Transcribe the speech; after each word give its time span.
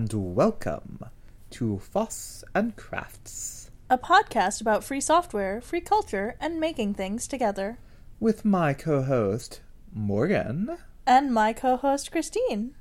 and 0.00 0.34
welcome 0.34 1.04
to 1.50 1.78
Foss 1.78 2.42
and 2.54 2.74
Crafts 2.74 3.70
a 3.90 3.98
podcast 3.98 4.62
about 4.62 4.82
free 4.82 5.00
software, 5.00 5.60
free 5.60 5.82
culture, 5.82 6.36
and 6.40 6.58
making 6.58 6.94
things 6.94 7.28
together. 7.28 7.78
with 8.18 8.42
my 8.42 8.72
co 8.72 9.02
host, 9.02 9.60
Morgan. 9.92 10.78
And 11.06 11.34
my 11.34 11.52
co 11.52 11.76
host, 11.76 12.10
Christine. 12.10 12.74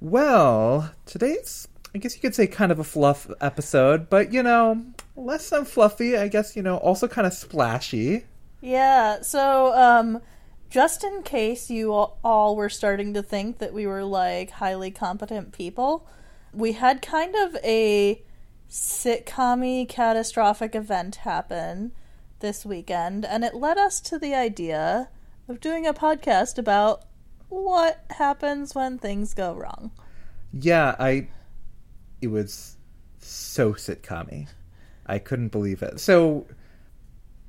Well, 0.00 0.92
today's, 1.06 1.66
I 1.92 1.98
guess 1.98 2.14
you 2.14 2.20
could 2.20 2.36
say, 2.36 2.46
kind 2.46 2.70
of 2.70 2.78
a 2.78 2.84
fluff 2.84 3.28
episode, 3.40 4.08
but 4.08 4.32
you 4.32 4.44
know, 4.44 4.80
less 5.16 5.50
than 5.50 5.64
fluffy, 5.64 6.16
I 6.16 6.28
guess, 6.28 6.54
you 6.54 6.62
know, 6.62 6.76
also 6.76 7.08
kind 7.08 7.26
of 7.26 7.32
splashy. 7.32 8.26
Yeah, 8.60 9.22
so, 9.22 9.74
um, 9.74 10.22
just 10.72 11.04
in 11.04 11.22
case 11.22 11.68
you 11.68 11.92
all- 11.92 12.56
were 12.56 12.70
starting 12.70 13.12
to 13.12 13.22
think 13.22 13.58
that 13.58 13.74
we 13.74 13.86
were 13.86 14.02
like 14.02 14.52
highly 14.52 14.90
competent 14.90 15.52
people, 15.52 16.08
we 16.54 16.72
had 16.72 17.02
kind 17.02 17.36
of 17.36 17.54
a 17.62 18.22
sitcom 18.70 19.86
catastrophic 19.86 20.74
event 20.74 21.16
happen 21.16 21.92
this 22.40 22.64
weekend, 22.64 23.22
and 23.22 23.44
it 23.44 23.54
led 23.54 23.76
us 23.76 24.00
to 24.00 24.18
the 24.18 24.34
idea 24.34 25.10
of 25.46 25.60
doing 25.60 25.86
a 25.86 25.92
podcast 25.92 26.56
about 26.56 27.04
what 27.50 28.06
happens 28.08 28.74
when 28.74 28.96
things 28.96 29.34
go 29.34 29.52
wrong. 29.52 29.90
Yeah, 30.54 30.96
I. 30.98 31.28
It 32.22 32.28
was 32.28 32.78
so 33.18 33.74
sitcom 33.74 34.48
I 35.04 35.18
couldn't 35.18 35.48
believe 35.48 35.82
it. 35.82 36.00
So, 36.00 36.46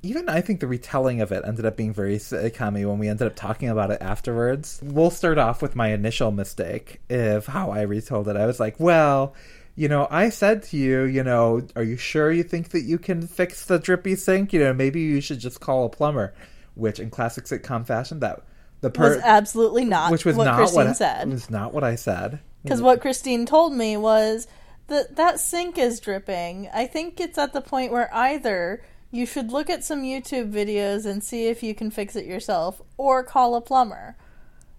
even 0.04 0.28
I 0.28 0.40
think 0.40 0.60
the 0.60 0.66
retelling 0.66 1.20
of 1.20 1.32
it 1.32 1.42
ended 1.46 1.64
up 1.64 1.76
being 1.76 1.92
very 1.92 2.18
sitcom 2.18 2.72
when 2.86 2.98
we 2.98 3.08
ended 3.08 3.26
up 3.26 3.34
talking 3.34 3.68
about 3.68 3.90
it 3.90 3.98
afterwards. 4.00 4.80
We'll 4.82 5.10
start 5.10 5.38
off 5.38 5.62
with 5.62 5.74
my 5.74 5.88
initial 5.88 6.30
mistake 6.30 7.00
of 7.10 7.46
how 7.46 7.70
I 7.70 7.82
retold 7.82 8.28
it. 8.28 8.36
I 8.36 8.46
was 8.46 8.60
like, 8.60 8.78
well, 8.78 9.34
you 9.76 9.88
know, 9.88 10.06
I 10.10 10.28
said 10.28 10.62
to 10.64 10.76
you, 10.76 11.02
you 11.02 11.22
know, 11.24 11.66
are 11.74 11.82
you 11.82 11.96
sure 11.96 12.30
you 12.30 12.42
think 12.44 12.68
that 12.70 12.82
you 12.82 12.98
can 12.98 13.26
fix 13.26 13.64
the 13.66 13.78
drippy 13.78 14.14
sink? 14.14 14.52
You 14.52 14.60
know, 14.60 14.72
maybe 14.72 15.00
you 15.00 15.20
should 15.20 15.40
just 15.40 15.60
call 15.60 15.86
a 15.86 15.88
plumber. 15.88 16.34
Which, 16.76 16.98
in 16.98 17.08
classic 17.10 17.44
sitcom 17.44 17.86
fashion, 17.86 18.18
that 18.20 18.42
the 18.80 18.90
was 18.98 19.18
absolutely 19.22 19.84
not 19.84 20.10
which 20.10 20.24
was 20.24 20.36
what 20.36 20.44
not 20.44 20.56
Christine 20.56 20.76
what 20.78 20.86
I- 20.88 20.92
said. 20.92 21.30
was 21.30 21.48
not 21.48 21.72
what 21.72 21.84
I 21.84 21.94
said. 21.94 22.40
Because 22.62 22.82
what 22.82 23.00
Christine 23.00 23.46
told 23.46 23.72
me 23.74 23.96
was 23.96 24.48
that 24.88 25.16
that 25.16 25.38
sink 25.38 25.78
is 25.78 26.00
dripping. 26.00 26.68
I 26.74 26.86
think 26.86 27.20
it's 27.20 27.38
at 27.38 27.52
the 27.52 27.60
point 27.60 27.92
where 27.92 28.12
either 28.14 28.82
you 29.14 29.26
should 29.26 29.52
look 29.52 29.70
at 29.70 29.84
some 29.84 30.02
YouTube 30.02 30.52
videos 30.52 31.06
and 31.06 31.22
see 31.22 31.46
if 31.46 31.62
you 31.62 31.72
can 31.72 31.90
fix 31.90 32.16
it 32.16 32.26
yourself, 32.26 32.82
or 32.96 33.22
call 33.22 33.54
a 33.54 33.60
plumber. 33.60 34.16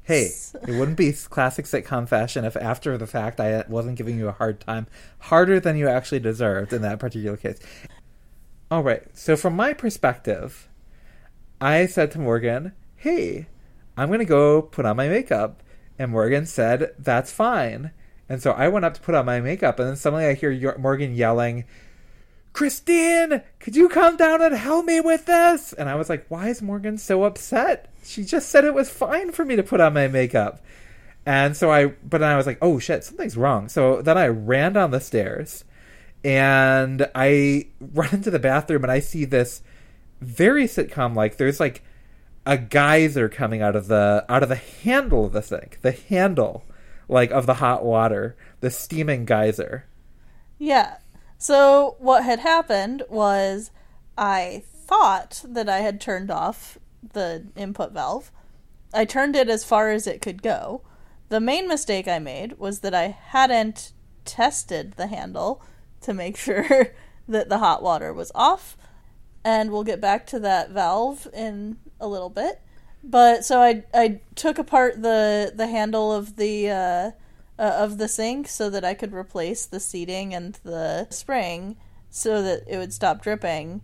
Hey, 0.04 0.32
it 0.68 0.78
wouldn't 0.78 0.98
be 0.98 1.14
classic 1.14 1.66
sitcom 1.66 2.08
fashion 2.08 2.44
if 2.44 2.58
after 2.58 2.98
the 2.98 3.08
fact 3.08 3.40
I 3.40 3.64
wasn't 3.70 3.98
giving 3.98 4.20
you 4.20 4.28
a 4.28 4.34
hard 4.34 4.60
time, 4.60 4.88
harder 5.20 5.62
than 5.62 5.78
you 5.78 5.88
actually 5.88 6.20
deserved 6.20 6.74
in 6.74 6.82
that 6.82 7.00
particular 7.00 7.38
case. 7.38 7.60
All 8.70 8.84
right, 8.84 9.04
so 9.14 9.38
from 9.38 9.56
my 9.56 9.74
perspective, 9.74 10.68
I 11.62 11.86
said 11.86 12.12
to 12.12 12.20
Morgan, 12.20 12.74
"Hey, 12.98 13.48
I'm 13.96 14.12
gonna 14.12 14.26
go 14.26 14.62
put 14.62 14.86
on 14.86 14.98
my 14.98 15.08
makeup," 15.08 15.64
and 15.98 16.12
Morgan 16.12 16.46
said, 16.46 16.94
"That's 17.00 17.32
fine." 17.32 17.92
And 18.28 18.42
so 18.42 18.52
I 18.52 18.68
went 18.68 18.84
up 18.84 18.96
to 18.96 19.02
put 19.02 19.16
on 19.16 19.26
my 19.26 19.40
makeup, 19.40 19.80
and 19.80 19.88
then 19.88 19.96
suddenly 19.96 20.26
I 20.26 20.34
hear 20.34 20.78
Morgan 20.78 21.16
yelling, 21.16 21.64
Christine, 22.56 23.42
could 23.60 23.76
you 23.76 23.90
come 23.90 24.16
down 24.16 24.42
and 24.42 24.56
help 24.56 24.86
me 24.86 25.02
with 25.02 25.26
this? 25.26 25.74
And 25.74 25.90
I 25.90 25.96
was 25.96 26.08
like, 26.08 26.26
why 26.30 26.48
is 26.48 26.62
Morgan 26.62 26.98
so 26.98 27.26
upset? 27.26 27.94
She 28.06 28.24
just 28.24 28.48
said 28.48 28.64
it 28.64 28.74
was 28.74 28.90
fine 28.90 29.34
for 29.34 29.44
me 29.44 29.58
to 29.58 29.62
put 29.62 29.82
on 29.82 29.94
my 29.94 30.08
makeup. 30.08 30.64
And 31.26 31.58
so 31.58 31.70
I, 31.70 31.88
but 31.88 32.20
then 32.20 32.32
I 32.32 32.38
was 32.38 32.46
like, 32.46 32.60
oh 32.62 32.80
shit, 32.80 33.04
something's 33.04 33.36
wrong. 33.36 33.68
So 33.68 34.02
then 34.02 34.18
I 34.18 34.28
ran 34.28 34.72
down 34.72 34.92
the 34.92 35.02
stairs 35.02 35.66
and 36.24 37.06
I 37.14 37.68
run 37.94 38.14
into 38.14 38.32
the 38.32 38.40
bathroom 38.40 38.84
and 38.84 38.92
I 38.92 39.00
see 39.00 39.26
this 39.26 39.62
very 40.22 40.64
sitcom 40.64 41.14
like, 41.14 41.36
there's 41.36 41.60
like 41.60 41.84
a 42.46 42.58
geyser 42.58 43.28
coming 43.28 43.62
out 43.62 43.76
of 43.76 43.88
the, 43.88 44.26
out 44.30 44.44
of 44.44 44.50
the 44.50 44.56
handle 44.56 45.26
of 45.26 45.34
the 45.34 45.42
sink, 45.42 45.80
the 45.82 45.92
handle 45.92 46.64
like 47.10 47.32
of 47.32 47.48
the 47.48 47.56
hot 47.56 47.84
water, 47.84 48.38
the 48.62 48.72
steaming 48.72 49.26
geyser. 49.26 49.88
Yeah. 50.58 51.00
So 51.38 51.96
what 52.00 52.24
had 52.24 52.40
happened 52.40 53.04
was 53.10 53.72
I 54.18 54.64
thought 54.74 55.44
that 55.46 55.68
I 55.68 55.80
had 55.80 56.00
turned 56.00 56.32
off 56.32 56.78
the 57.14 57.46
input 57.56 57.92
valve. 57.92 58.32
I 58.94 59.06
turned 59.06 59.36
it 59.36 59.50
as 59.50 59.64
far 59.64 59.92
as 59.92 60.08
it 60.08 60.22
could 60.22 60.42
go. 60.42 60.82
The 61.30 61.40
main 61.40 61.68
mistake 61.68 62.08
I 62.08 62.20
made 62.20 62.58
was 62.60 62.80
that 62.80 62.94
I 62.94 63.08
hadn't 63.08 63.92
tested 64.24 64.94
the 64.94 65.08
handle 65.08 65.62
to 66.02 66.14
make 66.14 66.38
sure 66.38 66.94
that 67.28 67.50
the 67.50 67.58
hot 67.60 67.82
water 67.82 68.14
was 68.14 68.32
off. 68.36 68.78
And 69.44 69.72
we'll 69.72 69.84
get 69.84 70.02
back 70.02 70.26
to 70.28 70.40
that 70.40 70.72
valve 70.72 71.28
in 71.34 71.78
a 72.00 72.08
little 72.08 72.30
bit. 72.30 72.62
But 73.04 73.46
so 73.46 73.62
I 73.62 73.84
I 73.94 74.22
took 74.34 74.58
apart 74.58 75.04
the 75.04 75.54
the 75.56 75.68
handle 75.68 76.12
of 76.12 76.38
the 76.38 76.72
uh, 76.72 77.12
uh, 77.58 77.78
of 77.80 77.98
the 77.98 78.08
sink 78.08 78.48
so 78.48 78.70
that 78.70 78.86
I 78.86 78.94
could 78.94 79.14
replace 79.14 79.66
the 79.66 79.80
seating 79.80 80.34
and 80.34 80.60
the 80.64 81.08
spring 81.10 81.78
so 82.10 82.42
that 82.42 82.64
it 82.68 82.78
would 82.78 82.94
stop 82.94 83.22
dripping. 83.22 83.82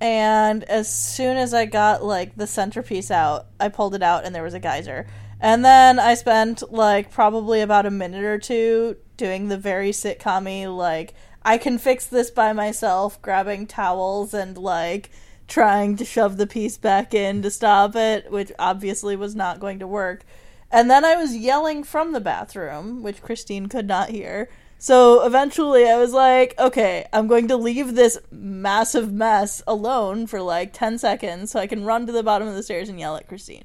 And 0.00 0.64
as 0.64 0.92
soon 0.92 1.36
as 1.36 1.54
I 1.54 1.64
got 1.64 2.04
like 2.04 2.36
the 2.36 2.46
centerpiece 2.46 3.10
out, 3.10 3.46
I 3.60 3.68
pulled 3.68 3.94
it 3.94 4.02
out 4.02 4.24
and 4.24 4.34
there 4.34 4.42
was 4.42 4.54
a 4.54 4.60
geyser. 4.60 5.06
And 5.40 5.64
then 5.64 5.98
I 5.98 6.14
spent 6.14 6.72
like 6.72 7.10
probably 7.10 7.60
about 7.60 7.86
a 7.86 7.90
minute 7.90 8.24
or 8.24 8.38
two 8.38 8.96
doing 9.16 9.48
the 9.48 9.58
very 9.58 9.90
sitcom 9.90 10.76
like 10.76 11.14
I 11.44 11.58
can 11.58 11.78
fix 11.78 12.06
this 12.06 12.30
by 12.30 12.52
myself, 12.52 13.20
grabbing 13.20 13.66
towels 13.66 14.32
and 14.34 14.56
like 14.56 15.10
trying 15.48 15.96
to 15.96 16.04
shove 16.04 16.36
the 16.36 16.46
piece 16.46 16.78
back 16.78 17.14
in 17.14 17.42
to 17.42 17.50
stop 17.50 17.96
it, 17.96 18.30
which 18.30 18.52
obviously 18.58 19.16
was 19.16 19.34
not 19.34 19.60
going 19.60 19.80
to 19.80 19.86
work. 19.86 20.24
And 20.72 20.90
then 20.90 21.04
I 21.04 21.16
was 21.16 21.36
yelling 21.36 21.84
from 21.84 22.12
the 22.12 22.20
bathroom, 22.20 23.02
which 23.02 23.22
Christine 23.22 23.68
could 23.68 23.86
not 23.86 24.08
hear. 24.08 24.48
So 24.78 25.24
eventually 25.24 25.88
I 25.88 25.98
was 25.98 26.12
like, 26.12 26.58
okay, 26.58 27.06
I'm 27.12 27.28
going 27.28 27.46
to 27.48 27.56
leave 27.56 27.94
this 27.94 28.18
massive 28.32 29.12
mess 29.12 29.62
alone 29.66 30.26
for 30.26 30.40
like 30.40 30.72
10 30.72 30.98
seconds 30.98 31.52
so 31.52 31.60
I 31.60 31.68
can 31.68 31.84
run 31.84 32.06
to 32.06 32.12
the 32.12 32.22
bottom 32.24 32.48
of 32.48 32.54
the 32.54 32.62
stairs 32.62 32.88
and 32.88 32.98
yell 32.98 33.16
at 33.16 33.28
Christine. 33.28 33.64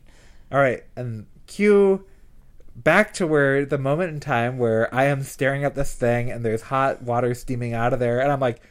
All 0.51 0.59
right, 0.59 0.84
and 0.96 1.25
cue 1.47 2.06
back 2.75 3.13
to 3.13 3.25
where 3.25 3.66
the 3.66 3.78
moment 3.78 4.13
in 4.13 4.19
time 4.19 4.59
where 4.59 4.94
I 4.94 5.06
am 5.06 5.23
staring 5.23 5.63
at 5.63 5.75
this 5.75 5.96
thing 5.96 6.29
and 6.29 6.46
there's 6.46 6.62
hot 6.63 7.01
water 7.01 7.34
steaming 7.34 7.73
out 7.73 7.94
of 7.94 8.00
there, 8.00 8.22
and 8.22 8.31
I'm 8.31 8.40
like, 8.40 8.62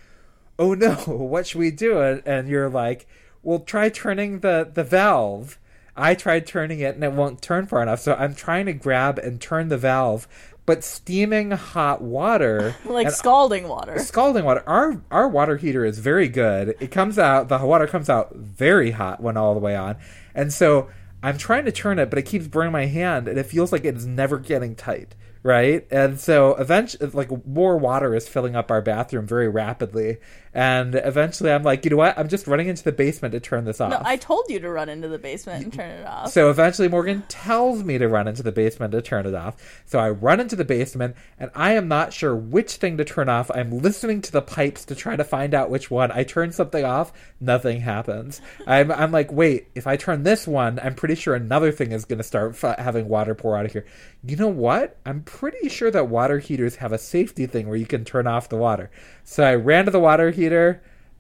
"Oh 0.59 0.75
no, 0.75 0.95
what 1.07 1.47
should 1.47 1.59
we 1.59 1.71
do?" 1.71 2.01
And, 2.01 2.23
and 2.25 2.49
you're 2.49 2.71
like, 2.71 3.07
"Well, 3.43 3.59
try 3.59 3.89
turning 3.89 4.41
the 4.41 4.71
the 4.73 4.85
valve." 4.85 5.59
I 5.97 6.15
tried 6.15 6.47
turning 6.47 6.81
it 6.81 6.95
and 6.95 7.05
it 7.05 7.13
won't 7.13 7.41
turn 7.43 7.67
far 7.67 7.83
enough, 7.83 8.01
so 8.01 8.15
I'm 8.15 8.35
trying 8.35 8.67
to 8.67 8.73
grab 8.73 9.19
and 9.19 9.41
turn 9.41 9.69
the 9.69 9.79
valve, 9.79 10.29
but 10.67 10.85
steaming 10.85 11.53
hot 11.53 12.03
water, 12.03 12.75
Like 12.85 13.11
scalding 13.11 13.69
water. 13.69 13.99
scalding 14.01 14.45
water. 14.45 14.63
Our 14.67 15.01
our 15.11 15.29
water 15.29 15.57
heater 15.57 15.85
is 15.85 15.99
very 15.99 16.29
good. 16.29 16.75
It 16.81 16.91
comes 16.91 17.19
out 17.19 17.49
the 17.49 17.59
water 17.59 17.87
comes 17.87 18.11
out 18.11 18.35
very 18.35 18.91
hot 18.93 19.23
when 19.23 19.37
all 19.37 19.55
the 19.55 19.61
way 19.61 19.77
on, 19.77 19.97
and 20.35 20.53
so 20.53 20.89
I'm 21.23 21.39
trying 21.39 21.65
to 21.65 21.73
turn 21.73 21.99
it, 21.99 22.11
but 22.11 22.19
it 22.19 22.23
keeps 22.27 22.47
burning 22.47 22.73
my 22.73 22.87
hand, 22.87 23.27
and 23.27 23.39
it 23.39 23.47
feels 23.47 23.73
like 23.73 23.85
it 23.85 23.97
is 23.97 24.07
never 24.07 24.39
getting 24.39 24.75
tight. 24.75 25.15
Right, 25.43 25.87
and 25.93 26.19
so 26.19 26.57
eventually, 26.57 27.09
like 27.13 27.47
more 27.47 27.77
water 27.79 28.17
is 28.17 28.27
filling 28.27 28.57
up 28.57 28.69
our 28.69 28.83
bathroom 28.83 29.29
very 29.29 29.49
rapidly, 29.49 30.19
and 30.57 30.95
eventually, 30.95 31.53
I'm 31.53 31.65
like, 31.65 31.85
you 31.85 31.91
know 31.91 31.99
what? 31.99 32.19
I'm 32.19 32.29
just 32.29 32.47
running 32.47 32.69
into 32.69 32.83
the 32.83 32.91
basement 32.91 33.33
to 33.33 33.41
turn 33.41 33.67
this 33.67 33.79
off. 33.79 33.91
No, 33.91 34.01
I 34.03 34.17
told 34.17 34.47
you 34.49 34.59
to 34.61 34.71
run 34.71 34.89
into 34.89 35.07
the 35.07 35.19
basement 35.19 35.65
and 35.65 35.71
turn 35.71 35.91
it 35.91 36.07
off. 36.07 36.33
So 36.33 36.49
eventually 36.49 36.89
Morgan 36.89 37.25
tells 37.29 37.85
me 37.85 37.99
to 37.99 38.09
run 38.09 38.27
into 38.27 38.43
the 38.43 38.53
basement 38.53 38.93
to 38.93 39.03
turn 39.03 39.27
it 39.27 39.35
off. 39.35 39.83
So 39.85 39.99
I 39.99 40.09
run 40.09 40.41
into 40.41 40.57
the 40.57 40.65
basement 40.65 41.15
and 41.39 41.51
I 41.55 41.73
am 41.73 41.89
not 41.89 42.15
sure 42.15 42.35
which 42.35 42.77
thing 42.77 42.97
to 42.97 43.05
turn 43.05 43.29
off. 43.29 43.51
I'm 43.55 43.71
listening 43.71 44.23
to 44.23 44.33
the 44.33 44.41
pipes 44.41 44.87
to 44.87 44.95
try 44.95 45.15
to 45.15 45.25
find 45.25 45.53
out 45.53 45.69
which 45.69 45.91
one. 45.91 46.11
I 46.11 46.25
turn 46.25 46.53
something 46.53 46.87
off, 46.87 47.13
nothing 47.39 47.83
happens. 47.83 48.41
I'm, 48.67 48.91
I'm 48.91 49.13
like, 49.13 49.31
wait, 49.31 49.69
if 49.75 49.87
I 49.87 49.99
turn 49.99 50.23
this 50.23 50.47
one, 50.47 50.81
I'm 50.83 50.95
pretty 50.95 51.17
sure 51.17 51.35
another 51.35 51.71
thing 51.71 51.93
is 51.93 52.07
going 52.07 52.17
to 52.17 52.25
start 52.25 52.57
f- 52.65 52.79
having 52.79 53.11
water 53.11 53.35
pour 53.35 53.59
out 53.59 53.67
of 53.67 53.73
here. 53.73 53.85
You 54.25 54.37
know 54.37 54.49
what? 54.49 54.97
I'm 55.05 55.23
pretty 55.23 55.69
sure 55.69 55.91
that 55.91 56.09
water 56.09 56.39
heaters 56.39 56.77
have 56.77 56.93
a 56.93 56.99
safety 56.99 57.45
thing 57.45 57.69
where 57.69 57.77
you 57.77 57.85
can 57.85 58.07
turn 58.07 58.27
off 58.27 58.49
the 58.49 58.57
water. 58.57 58.91
So 59.23 59.45
I 59.45 59.55
ran 59.57 59.85
to 59.85 59.91
the 59.91 60.01
water 60.01 60.31
heater, 60.31 60.46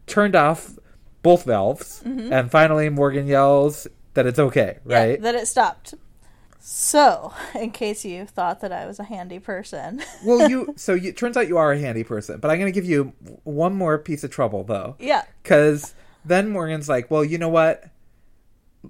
turned 0.06 0.37
off 0.37 0.78
both 1.23 1.44
valves, 1.44 2.02
mm-hmm. 2.05 2.32
and 2.32 2.50
finally 2.50 2.88
Morgan 2.88 3.26
yells 3.26 3.87
that 4.14 4.26
it's 4.26 4.38
okay, 4.38 4.78
Yeah, 4.87 4.99
right? 4.99 5.23
that 5.23 5.34
it 5.34 5.46
stopped. 5.49 5.94
So, 6.61 7.32
in 7.55 7.70
case 7.70 8.05
you 8.05 8.26
thought 8.26 8.61
that 8.61 8.73
I 8.73 8.87
was 8.87 8.99
a 8.99 9.05
handy 9.05 9.38
person, 9.38 10.02
well, 10.25 10.49
you 10.49 10.75
so 10.76 10.94
you, 10.94 11.11
it 11.11 11.17
turns 11.17 11.37
out 11.37 11.49
you 11.49 11.58
are 11.58 11.73
a 11.73 11.78
handy 11.78 12.05
person, 12.05 12.40
but 12.40 12.50
I'm 12.50 12.58
going 12.58 12.73
to 12.73 12.75
give 12.75 12.88
you 12.88 13.12
one 13.44 13.75
more 13.75 13.99
piece 13.99 14.25
of 14.25 14.31
trouble 14.31 14.64
though, 14.64 14.96
yeah, 14.99 15.25
because 15.43 15.94
then 16.25 16.49
Morgan's 16.49 16.88
like, 16.88 17.11
"Well, 17.11 17.25
you 17.25 17.38
know 17.38 17.49
what? 17.49 17.84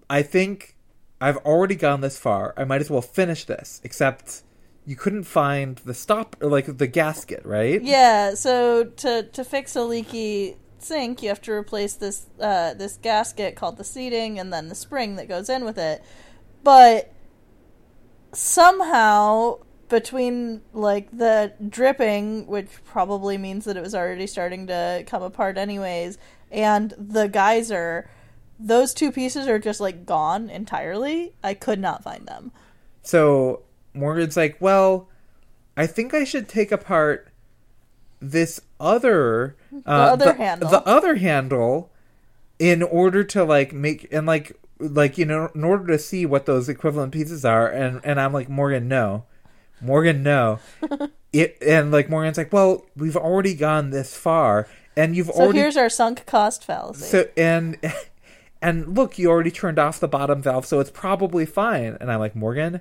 I 0.08 0.22
think 0.22 0.76
I've 1.20 1.38
already 1.38 1.74
gone 1.74 2.00
this 2.00 2.18
far. 2.18 2.54
I 2.56 2.64
might 2.64 2.80
as 2.80 2.90
well 2.90 3.02
finish 3.02 3.44
this. 3.44 3.80
Except 3.84 4.42
you 4.86 4.94
couldn't 4.94 5.24
find 5.24 5.76
the 5.78 5.92
stop 5.92 6.36
or 6.40 6.48
like 6.48 6.78
the 6.78 6.86
gasket, 6.86 7.44
right? 7.44 7.82
Yeah, 7.82 8.34
so 8.34 8.84
to 8.84 9.24
to 9.24 9.44
fix 9.44 9.74
a 9.74 9.82
leaky 9.82 10.56
sink, 10.78 11.22
you 11.22 11.28
have 11.28 11.42
to 11.42 11.52
replace 11.52 11.94
this 11.94 12.26
uh, 12.40 12.72
this 12.74 12.96
gasket 12.96 13.56
called 13.56 13.76
the 13.76 13.84
seating, 13.84 14.38
and 14.38 14.52
then 14.52 14.68
the 14.68 14.76
spring 14.76 15.16
that 15.16 15.28
goes 15.28 15.50
in 15.50 15.64
with 15.64 15.76
it. 15.76 16.04
But 16.62 17.12
somehow, 18.32 19.58
between 19.88 20.62
like 20.72 21.10
the 21.10 21.52
dripping, 21.68 22.46
which 22.46 22.68
probably 22.84 23.36
means 23.36 23.64
that 23.64 23.76
it 23.76 23.82
was 23.82 23.94
already 23.94 24.28
starting 24.28 24.68
to 24.68 25.02
come 25.08 25.22
apart 25.22 25.58
anyways, 25.58 26.16
and 26.52 26.94
the 26.96 27.26
geyser, 27.26 28.08
those 28.60 28.94
two 28.94 29.10
pieces 29.10 29.48
are 29.48 29.58
just 29.58 29.80
like 29.80 30.06
gone 30.06 30.48
entirely. 30.48 31.34
I 31.42 31.54
could 31.54 31.80
not 31.80 32.04
find 32.04 32.24
them. 32.26 32.52
So 33.02 33.65
Morgan's 33.96 34.36
like, 34.36 34.56
"Well, 34.60 35.08
I 35.76 35.86
think 35.86 36.14
I 36.14 36.24
should 36.24 36.48
take 36.48 36.70
apart 36.72 37.28
this 38.20 38.60
other 38.80 39.56
uh, 39.86 39.90
other 39.90 40.34
handle. 40.34 40.70
the 40.70 40.86
other 40.86 41.16
handle 41.16 41.90
in 42.58 42.82
order 42.82 43.22
to 43.24 43.44
like 43.44 43.72
make 43.72 44.08
and 44.12 44.26
like 44.26 44.58
like 44.78 45.18
you 45.18 45.24
know 45.24 45.50
in 45.54 45.64
order 45.64 45.86
to 45.86 45.98
see 45.98 46.24
what 46.26 46.46
those 46.46 46.68
equivalent 46.68 47.12
pieces 47.12 47.44
are." 47.44 47.68
And 47.68 48.00
and 48.04 48.20
I'm 48.20 48.32
like, 48.32 48.48
"Morgan, 48.48 48.88
no, 48.88 49.24
Morgan, 49.80 50.22
no." 50.22 50.60
it 51.32 51.58
and 51.60 51.90
like 51.92 52.08
Morgan's 52.08 52.38
like, 52.38 52.52
"Well, 52.52 52.86
we've 52.96 53.16
already 53.16 53.54
gone 53.54 53.90
this 53.90 54.16
far, 54.16 54.68
and 54.96 55.16
you've 55.16 55.26
So 55.28 55.32
already 55.34 55.58
here's 55.58 55.76
our 55.76 55.90
sunk 55.90 56.26
cost 56.26 56.64
fallacy. 56.64 57.04
so 57.04 57.28
and 57.36 57.78
and 58.62 58.96
look, 58.96 59.18
you 59.18 59.30
already 59.30 59.50
turned 59.50 59.78
off 59.78 60.00
the 60.00 60.08
bottom 60.08 60.42
valve, 60.42 60.66
so 60.66 60.80
it's 60.80 60.90
probably 60.90 61.44
fine." 61.46 61.96
And 62.00 62.10
I'm 62.10 62.20
like, 62.20 62.34
"Morgan." 62.36 62.80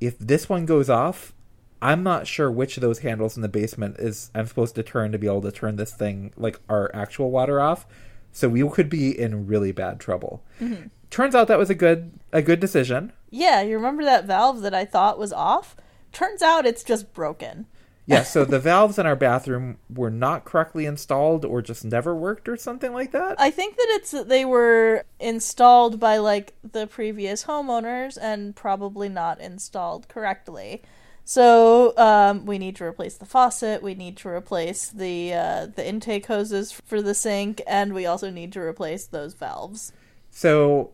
If 0.00 0.18
this 0.18 0.48
one 0.48 0.66
goes 0.66 0.90
off, 0.90 1.32
I'm 1.80 2.02
not 2.02 2.26
sure 2.26 2.50
which 2.50 2.76
of 2.76 2.80
those 2.80 3.00
handles 3.00 3.36
in 3.36 3.42
the 3.42 3.48
basement 3.48 3.96
is 3.98 4.30
I'm 4.34 4.46
supposed 4.46 4.74
to 4.76 4.82
turn 4.82 5.12
to 5.12 5.18
be 5.18 5.26
able 5.26 5.42
to 5.42 5.52
turn 5.52 5.76
this 5.76 5.92
thing 5.92 6.32
like 6.36 6.58
our 6.68 6.90
actual 6.94 7.30
water 7.30 7.60
off. 7.60 7.86
So 8.32 8.48
we 8.48 8.68
could 8.68 8.88
be 8.88 9.16
in 9.16 9.46
really 9.46 9.70
bad 9.70 10.00
trouble. 10.00 10.42
Mm-hmm. 10.60 10.86
Turns 11.10 11.34
out 11.34 11.46
that 11.48 11.58
was 11.58 11.70
a 11.70 11.74
good 11.74 12.18
a 12.32 12.42
good 12.42 12.58
decision. 12.58 13.12
Yeah, 13.30 13.60
you 13.60 13.76
remember 13.76 14.02
that 14.04 14.24
valve 14.24 14.62
that 14.62 14.74
I 14.74 14.84
thought 14.84 15.18
was 15.18 15.32
off? 15.32 15.76
Turns 16.10 16.42
out 16.42 16.66
it's 16.66 16.82
just 16.82 17.12
broken. 17.12 17.66
Yeah, 18.06 18.22
so 18.22 18.44
the 18.44 18.58
valves 18.58 18.98
in 18.98 19.06
our 19.06 19.16
bathroom 19.16 19.78
were 19.88 20.10
not 20.10 20.44
correctly 20.44 20.84
installed 20.84 21.44
or 21.44 21.62
just 21.62 21.84
never 21.84 22.14
worked 22.14 22.48
or 22.48 22.56
something 22.56 22.92
like 22.92 23.12
that. 23.12 23.36
I 23.38 23.50
think 23.50 23.76
that 23.76 23.86
it's 23.90 24.10
that 24.10 24.28
they 24.28 24.44
were 24.44 25.04
installed 25.18 25.98
by 25.98 26.18
like 26.18 26.54
the 26.62 26.86
previous 26.86 27.44
homeowners 27.44 28.18
and 28.20 28.54
probably 28.54 29.08
not 29.08 29.40
installed 29.40 30.08
correctly. 30.08 30.82
So 31.24 31.96
um, 31.96 32.44
we 32.44 32.58
need 32.58 32.76
to 32.76 32.84
replace 32.84 33.16
the 33.16 33.24
faucet. 33.24 33.82
We 33.82 33.94
need 33.94 34.18
to 34.18 34.28
replace 34.28 34.90
the 34.90 35.32
uh, 35.32 35.66
the 35.74 35.86
intake 35.86 36.26
hoses 36.26 36.70
for 36.70 37.00
the 37.00 37.14
sink, 37.14 37.62
and 37.66 37.94
we 37.94 38.04
also 38.04 38.30
need 38.30 38.52
to 38.52 38.60
replace 38.60 39.06
those 39.06 39.32
valves. 39.32 39.92
So 40.30 40.92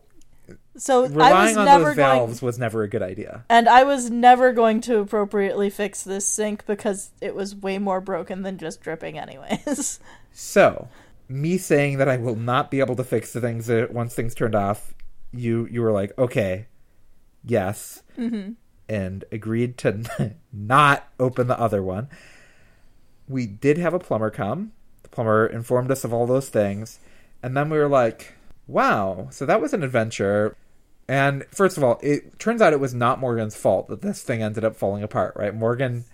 So 0.77 0.99
I 0.99 1.01
was 1.01 1.11
relying 1.11 1.57
on 1.57 1.65
never 1.65 1.85
those 1.85 1.95
going, 1.95 2.19
valves 2.19 2.41
was 2.41 2.57
never 2.57 2.83
a 2.83 2.87
good 2.87 3.01
idea. 3.01 3.43
and 3.49 3.67
I 3.67 3.83
was 3.83 4.09
never 4.09 4.53
going 4.53 4.79
to 4.81 4.99
appropriately 4.99 5.69
fix 5.69 6.01
this 6.03 6.25
sink 6.25 6.65
because 6.65 7.11
it 7.19 7.35
was 7.35 7.55
way 7.55 7.77
more 7.77 7.99
broken 7.99 8.43
than 8.43 8.57
just 8.57 8.81
dripping, 8.81 9.17
anyways. 9.17 9.99
So, 10.33 10.87
me 11.27 11.57
saying 11.57 11.97
that 11.97 12.07
I 12.07 12.15
will 12.15 12.37
not 12.37 12.71
be 12.71 12.79
able 12.79 12.95
to 12.95 13.03
fix 13.03 13.33
the 13.33 13.41
things 13.41 13.67
that 13.67 13.91
once 13.91 14.13
things 14.13 14.33
turned 14.33 14.55
off, 14.55 14.93
you 15.33 15.67
you 15.69 15.81
were 15.81 15.91
like, 15.91 16.17
okay, 16.17 16.67
yes, 17.43 18.03
mm-hmm. 18.17 18.53
and 18.87 19.25
agreed 19.29 19.77
to 19.79 20.35
not 20.53 21.09
open 21.19 21.47
the 21.47 21.59
other 21.59 21.83
one. 21.83 22.07
We 23.27 23.45
did 23.45 23.77
have 23.77 23.93
a 23.93 23.99
plumber 23.99 24.29
come. 24.29 24.71
The 25.03 25.09
plumber 25.09 25.47
informed 25.47 25.91
us 25.91 26.05
of 26.05 26.13
all 26.13 26.25
those 26.25 26.47
things, 26.47 26.99
and 27.43 27.55
then 27.55 27.69
we 27.69 27.77
were 27.77 27.89
like, 27.89 28.35
wow, 28.67 29.27
so 29.31 29.45
that 29.45 29.61
was 29.61 29.73
an 29.73 29.83
adventure. 29.83 30.55
And 31.07 31.43
first 31.51 31.77
of 31.77 31.83
all, 31.83 31.99
it 32.01 32.39
turns 32.39 32.61
out 32.61 32.73
it 32.73 32.79
was 32.79 32.93
not 32.93 33.19
Morgan's 33.19 33.55
fault 33.55 33.87
that 33.89 34.01
this 34.01 34.21
thing 34.21 34.41
ended 34.41 34.63
up 34.63 34.75
falling 34.75 35.03
apart, 35.03 35.33
right? 35.35 35.53
Morgan, 35.53 36.05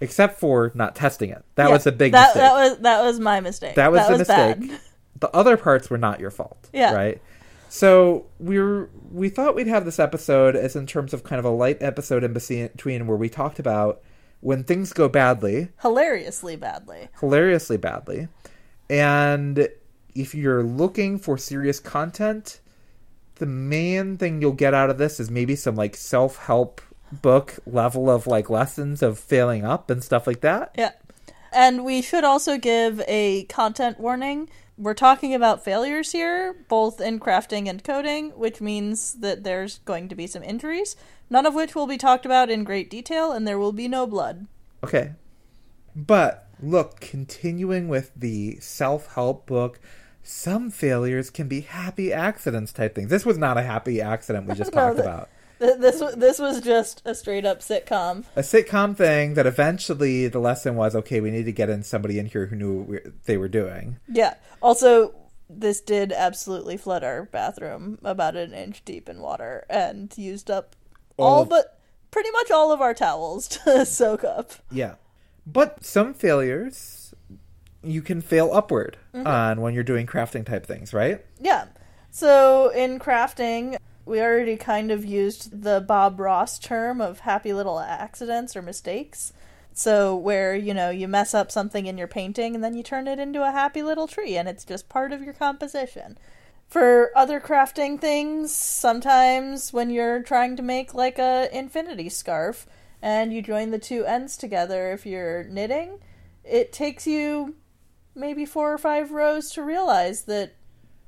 except 0.00 0.38
for 0.38 0.70
not 0.74 0.94
testing 0.94 1.30
it, 1.30 1.44
that 1.56 1.66
Yeah, 1.68 1.72
was 1.72 1.86
a 1.86 1.92
big 1.92 2.12
that, 2.12 2.28
mistake. 2.28 2.42
That 2.42 2.52
was 2.54 2.78
that 2.78 3.02
was 3.02 3.20
my 3.20 3.40
mistake. 3.40 3.74
That 3.74 3.90
was 3.90 4.06
the 4.06 4.18
mistake. 4.18 4.68
bad. 4.68 4.80
the 5.20 5.34
other 5.34 5.56
parts 5.56 5.90
were 5.90 5.98
not 5.98 6.20
your 6.20 6.30
fault. 6.30 6.68
Yeah. 6.72 6.94
Right. 6.94 7.20
So 7.68 8.26
we 8.38 8.58
were 8.60 8.88
we 9.10 9.28
thought 9.28 9.56
we'd 9.56 9.66
have 9.66 9.84
this 9.84 9.98
episode 9.98 10.54
as 10.54 10.76
in 10.76 10.86
terms 10.86 11.12
of 11.12 11.24
kind 11.24 11.40
of 11.40 11.44
a 11.44 11.50
light 11.50 11.78
episode 11.80 12.22
in 12.22 12.32
between 12.32 13.06
where 13.08 13.16
we 13.16 13.28
talked 13.28 13.58
about 13.58 14.00
when 14.40 14.62
things 14.62 14.92
go 14.92 15.08
badly, 15.08 15.68
Hilariously 15.82 16.54
badly. 16.54 17.08
hilariously 17.18 17.76
badly, 17.78 18.28
and 18.88 19.68
if 20.16 20.34
you're 20.34 20.62
looking 20.62 21.18
for 21.18 21.36
serious 21.38 21.80
content, 21.80 22.60
the 23.36 23.46
main 23.46 24.16
thing 24.16 24.40
you'll 24.40 24.52
get 24.52 24.74
out 24.74 24.90
of 24.90 24.98
this 24.98 25.20
is 25.20 25.30
maybe 25.30 25.56
some 25.56 25.76
like 25.76 25.96
self 25.96 26.36
help 26.36 26.80
book 27.12 27.58
level 27.66 28.10
of 28.10 28.26
like 28.26 28.50
lessons 28.50 29.02
of 29.02 29.18
failing 29.18 29.64
up 29.64 29.90
and 29.90 30.02
stuff 30.02 30.26
like 30.26 30.40
that. 30.40 30.74
Yeah. 30.76 30.92
And 31.52 31.84
we 31.84 32.02
should 32.02 32.24
also 32.24 32.58
give 32.58 33.00
a 33.06 33.44
content 33.44 34.00
warning. 34.00 34.48
We're 34.78 34.94
talking 34.94 35.32
about 35.34 35.64
failures 35.64 36.12
here, 36.12 36.54
both 36.68 37.00
in 37.00 37.18
crafting 37.18 37.68
and 37.68 37.82
coding, 37.82 38.30
which 38.30 38.60
means 38.60 39.14
that 39.14 39.42
there's 39.42 39.78
going 39.80 40.08
to 40.08 40.14
be 40.14 40.26
some 40.26 40.42
injuries, 40.42 40.96
none 41.30 41.46
of 41.46 41.54
which 41.54 41.74
will 41.74 41.86
be 41.86 41.96
talked 41.96 42.26
about 42.26 42.50
in 42.50 42.64
great 42.64 42.90
detail, 42.90 43.32
and 43.32 43.48
there 43.48 43.58
will 43.58 43.72
be 43.72 43.88
no 43.88 44.06
blood. 44.06 44.46
Okay. 44.84 45.12
But 45.94 46.46
look, 46.60 47.00
continuing 47.00 47.88
with 47.88 48.12
the 48.14 48.58
self 48.60 49.14
help 49.14 49.46
book, 49.46 49.80
some 50.26 50.70
failures 50.70 51.30
can 51.30 51.48
be 51.48 51.60
happy 51.62 52.12
accidents 52.12 52.72
type 52.72 52.94
things. 52.94 53.10
This 53.10 53.24
was 53.24 53.38
not 53.38 53.56
a 53.58 53.62
happy 53.62 54.00
accident 54.00 54.46
we 54.48 54.54
just 54.54 54.72
No, 54.74 54.80
talked 54.80 54.96
the- 54.96 55.02
about. 55.02 55.28
Th- 55.58 55.78
This 55.78 56.00
wa- 56.00 56.10
this 56.14 56.38
was 56.38 56.60
just 56.60 57.00
a 57.06 57.14
straight 57.14 57.46
up 57.46 57.60
sitcom. 57.60 58.24
A 58.36 58.40
sitcom 58.42 58.94
thing 58.96 59.34
that 59.34 59.46
eventually 59.46 60.28
the 60.28 60.38
lesson 60.38 60.76
was 60.76 60.94
okay, 60.96 61.20
we 61.20 61.30
need 61.30 61.44
to 61.46 61.52
get 61.52 61.70
in 61.70 61.82
somebody 61.82 62.18
in 62.18 62.26
here 62.26 62.46
who 62.46 62.56
knew 62.56 62.74
what 62.80 62.88
we- 62.88 63.10
they 63.24 63.36
were 63.38 63.48
doing. 63.48 63.96
Yeah. 64.08 64.34
Also, 64.60 65.14
this 65.48 65.80
did 65.80 66.12
absolutely 66.12 66.76
flood 66.76 67.04
our 67.04 67.22
bathroom 67.24 67.98
about 68.04 68.36
an 68.36 68.52
inch 68.52 68.84
deep 68.84 69.08
in 69.08 69.20
water 69.20 69.64
and 69.70 70.12
used 70.18 70.50
up 70.50 70.74
All 71.16 71.26
all 71.26 71.42
of- 71.42 71.48
but 71.48 71.78
pretty 72.10 72.30
much 72.32 72.50
all 72.50 72.70
of 72.72 72.80
our 72.82 72.92
towels 72.94 73.48
to 73.64 73.86
soak 73.86 74.24
up. 74.24 74.52
Yeah. 74.70 74.96
But 75.46 75.84
some 75.86 76.12
failures 76.12 76.74
you 77.86 78.02
can 78.02 78.20
fail 78.20 78.50
upward 78.52 78.96
Mm-hmm. 79.14 79.26
on 79.26 79.60
when 79.62 79.72
you're 79.72 79.82
doing 79.82 80.06
crafting 80.06 80.44
type 80.44 80.66
things, 80.66 80.92
right? 80.92 81.24
Yeah. 81.40 81.66
So 82.10 82.68
in 82.68 82.98
crafting, 82.98 83.78
we 84.04 84.20
already 84.20 84.56
kind 84.56 84.90
of 84.90 85.04
used 85.06 85.62
the 85.62 85.80
Bob 85.80 86.20
Ross 86.20 86.58
term 86.58 87.00
of 87.00 87.20
happy 87.20 87.52
little 87.54 87.80
accidents 87.80 88.54
or 88.54 88.60
mistakes. 88.62 89.32
So 89.72 90.14
where, 90.16 90.54
you 90.54 90.72
know, 90.74 90.90
you 90.90 91.08
mess 91.08 91.32
up 91.34 91.50
something 91.50 91.86
in 91.86 91.96
your 91.98 92.06
painting 92.08 92.54
and 92.54 92.62
then 92.62 92.74
you 92.74 92.82
turn 92.82 93.08
it 93.08 93.18
into 93.18 93.42
a 93.42 93.52
happy 93.52 93.82
little 93.82 94.06
tree 94.06 94.36
and 94.36 94.48
it's 94.48 94.64
just 94.64 94.88
part 94.88 95.12
of 95.12 95.22
your 95.22 95.34
composition. 95.34 96.18
For 96.68 97.10
other 97.16 97.40
crafting 97.40 98.00
things, 98.00 98.54
sometimes 98.54 99.72
when 99.72 99.90
you're 99.90 100.22
trying 100.22 100.56
to 100.56 100.62
make 100.62 100.94
like 100.94 101.18
a 101.18 101.48
infinity 101.52 102.08
scarf 102.08 102.66
and 103.02 103.32
you 103.32 103.40
join 103.42 103.70
the 103.70 103.78
two 103.78 104.04
ends 104.04 104.36
together 104.36 104.92
if 104.92 105.04
you're 105.06 105.44
knitting, 105.44 106.00
it 106.44 106.72
takes 106.72 107.06
you 107.06 107.54
maybe 108.16 108.44
four 108.44 108.72
or 108.72 108.78
five 108.78 109.12
rows 109.12 109.50
to 109.52 109.62
realize 109.62 110.22
that 110.22 110.54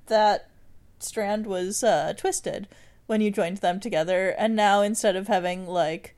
that 0.06 0.50
strand 0.98 1.46
was 1.46 1.82
uh, 1.82 2.12
twisted 2.16 2.68
when 3.06 3.20
you 3.20 3.30
joined 3.30 3.58
them 3.58 3.80
together, 3.80 4.30
and 4.38 4.54
now 4.54 4.82
instead 4.82 5.16
of 5.16 5.28
having 5.28 5.66
like 5.66 6.14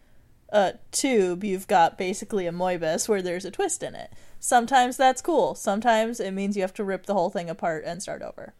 a 0.48 0.74
tube, 0.90 1.44
you've 1.44 1.68
got 1.68 1.96
basically 1.96 2.46
a 2.46 2.52
Möbius 2.52 3.08
where 3.08 3.22
there's 3.22 3.44
a 3.44 3.50
twist 3.50 3.82
in 3.82 3.94
it. 3.94 4.12
Sometimes 4.40 4.96
that's 4.96 5.22
cool. 5.22 5.54
Sometimes 5.54 6.18
it 6.18 6.32
means 6.32 6.56
you 6.56 6.62
have 6.62 6.74
to 6.74 6.84
rip 6.84 7.06
the 7.06 7.14
whole 7.14 7.30
thing 7.30 7.48
apart 7.48 7.84
and 7.86 8.02
start 8.02 8.22
over. 8.22 8.54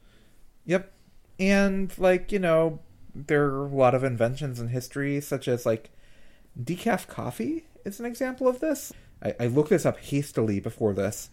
Yep. 0.67 0.93
And 1.41 1.93
like, 1.99 2.31
you 2.31 2.39
know, 2.39 2.81
there 3.15 3.47
are 3.47 3.67
a 3.67 3.75
lot 3.75 3.95
of 3.95 4.05
inventions 4.05 4.61
in 4.61 4.69
history, 4.69 5.21
such 5.21 5.49
as 5.49 5.67
like 5.67 5.91
decaf 6.63 7.09
coffee 7.09 7.65
is 7.85 7.99
an 7.99 8.07
example 8.07 8.47
of 8.47 8.61
this. 8.61 8.93
I, 9.23 9.35
I 9.41 9.47
looked 9.47 9.71
this 9.71 9.87
up 9.87 9.99
hastily 9.99 10.61
before 10.61 10.93
this. 10.93 11.31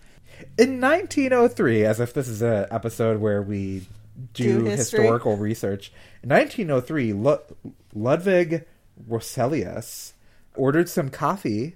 In 0.58 0.80
1903, 0.82 1.84
as 1.86 2.00
if 2.00 2.14
this 2.14 2.28
is 2.28 2.42
an 2.42 2.66
episode 2.72 3.20
where 3.20 3.42
we 3.42 3.88
do, 4.34 4.60
Do 4.60 4.66
historical 4.66 5.38
research, 5.38 5.92
in 6.24 6.30
1903, 6.30 7.14
Lu- 7.14 7.74
Ludwig 7.94 8.66
Roselius 9.10 10.14
ordered 10.56 10.90
some 10.90 11.10
coffee, 11.10 11.76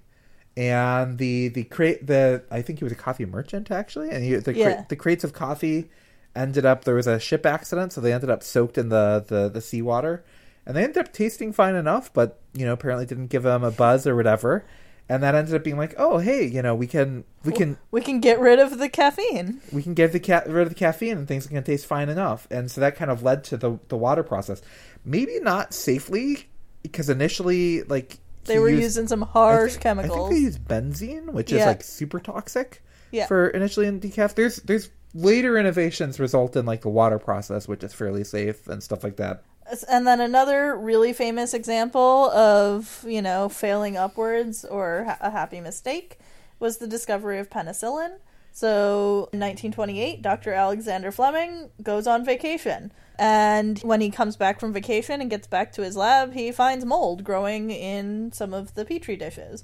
and 0.57 1.17
the 1.17 1.47
the 1.49 1.63
crate 1.65 2.05
the 2.07 2.43
I 2.51 2.61
think 2.61 2.79
he 2.79 2.83
was 2.85 2.91
a 2.91 2.95
coffee 2.95 3.25
merchant 3.25 3.71
actually, 3.71 4.09
and 4.09 4.23
he, 4.23 4.35
the 4.35 4.53
cra- 4.53 4.55
Yeah. 4.55 4.85
the 4.89 4.95
crates 4.95 5.23
of 5.23 5.33
coffee 5.33 5.89
ended 6.35 6.65
up 6.65 6.83
there 6.83 6.95
was 6.95 7.07
a 7.07 7.19
ship 7.19 7.45
accident, 7.45 7.93
so 7.93 8.01
they 8.01 8.13
ended 8.13 8.29
up 8.29 8.43
soaked 8.43 8.77
in 8.77 8.89
the 8.89 9.23
the, 9.27 9.49
the 9.49 9.61
seawater, 9.61 10.23
and 10.65 10.75
they 10.75 10.83
ended 10.83 10.97
up 10.97 11.13
tasting 11.13 11.53
fine 11.53 11.75
enough, 11.75 12.11
but 12.13 12.39
you 12.53 12.65
know 12.65 12.73
apparently 12.73 13.05
didn't 13.05 13.27
give 13.27 13.43
them 13.43 13.63
a 13.63 13.71
buzz 13.71 14.05
or 14.07 14.15
whatever. 14.15 14.65
And 15.09 15.23
that 15.23 15.35
ended 15.35 15.53
up 15.55 15.63
being 15.63 15.77
like, 15.77 15.93
oh 15.97 16.19
hey, 16.19 16.45
you 16.45 16.61
know 16.61 16.73
we 16.73 16.87
can 16.87 17.25
we 17.43 17.51
can 17.51 17.77
We 17.91 18.01
can 18.01 18.19
get 18.21 18.39
rid 18.39 18.59
of 18.59 18.77
the 18.77 18.87
caffeine. 18.89 19.59
we 19.73 19.83
can 19.83 19.93
get 19.93 20.13
the 20.13 20.19
ca- 20.19 20.43
rid 20.47 20.63
of 20.63 20.69
the 20.69 20.75
caffeine 20.75 21.17
and 21.17 21.27
things 21.27 21.47
can 21.47 21.63
taste 21.63 21.85
fine 21.85 22.07
enough. 22.09 22.47
And 22.49 22.71
so 22.71 22.79
that 22.81 22.95
kind 22.95 23.11
of 23.11 23.21
led 23.23 23.43
to 23.45 23.57
the 23.57 23.77
the 23.89 23.97
water 23.97 24.23
process. 24.23 24.61
Maybe 25.03 25.39
not 25.41 25.73
safely 25.73 26.47
because 26.83 27.09
initially 27.09 27.83
like 27.83 28.17
They 28.45 28.57
were 28.59 28.69
used- 28.69 28.83
using 28.83 29.07
some 29.07 29.23
I 29.23 29.27
harsh 29.27 29.71
think- 29.73 29.83
chemicals. 29.83 30.17
I 30.17 30.29
think 30.29 30.31
they 30.31 30.39
used 30.39 30.65
benzene, 30.65 31.33
which 31.33 31.51
is 31.51 31.65
like 31.65 31.83
super 31.83 32.19
toxic 32.19 32.81
Yeah. 33.11 33.27
for 33.27 33.49
initially 33.49 33.87
in 33.87 33.99
decaf. 33.99 34.33
There's 34.35 34.57
there's 34.57 34.89
later 35.13 35.57
innovations 35.57 36.21
result 36.21 36.55
in 36.55 36.65
like 36.65 36.81
the 36.83 36.89
water 36.89 37.19
process, 37.19 37.67
which 37.67 37.83
is 37.83 37.93
fairly 37.93 38.23
safe 38.23 38.65
and 38.69 38.81
stuff 38.81 39.03
like 39.03 39.17
that. 39.17 39.43
And 39.89 40.05
then 40.05 40.19
another 40.19 40.75
really 40.75 41.13
famous 41.13 41.53
example 41.53 42.29
of, 42.31 43.05
you 43.07 43.21
know, 43.21 43.49
failing 43.49 43.97
upwards 43.97 44.65
or 44.65 45.15
a 45.19 45.31
happy 45.31 45.61
mistake 45.61 46.19
was 46.59 46.77
the 46.77 46.87
discovery 46.87 47.39
of 47.39 47.49
penicillin. 47.49 48.17
So, 48.53 49.29
in 49.31 49.39
1928, 49.39 50.21
Dr. 50.21 50.51
Alexander 50.51 51.11
Fleming 51.11 51.69
goes 51.81 52.05
on 52.05 52.25
vacation. 52.25 52.91
And 53.17 53.79
when 53.79 54.01
he 54.01 54.09
comes 54.09 54.35
back 54.35 54.59
from 54.59 54.73
vacation 54.73 55.21
and 55.21 55.29
gets 55.29 55.47
back 55.47 55.71
to 55.73 55.83
his 55.83 55.95
lab, 55.95 56.33
he 56.33 56.51
finds 56.51 56.83
mold 56.83 57.23
growing 57.23 57.71
in 57.71 58.31
some 58.33 58.53
of 58.53 58.73
the 58.73 58.83
petri 58.83 59.15
dishes. 59.15 59.63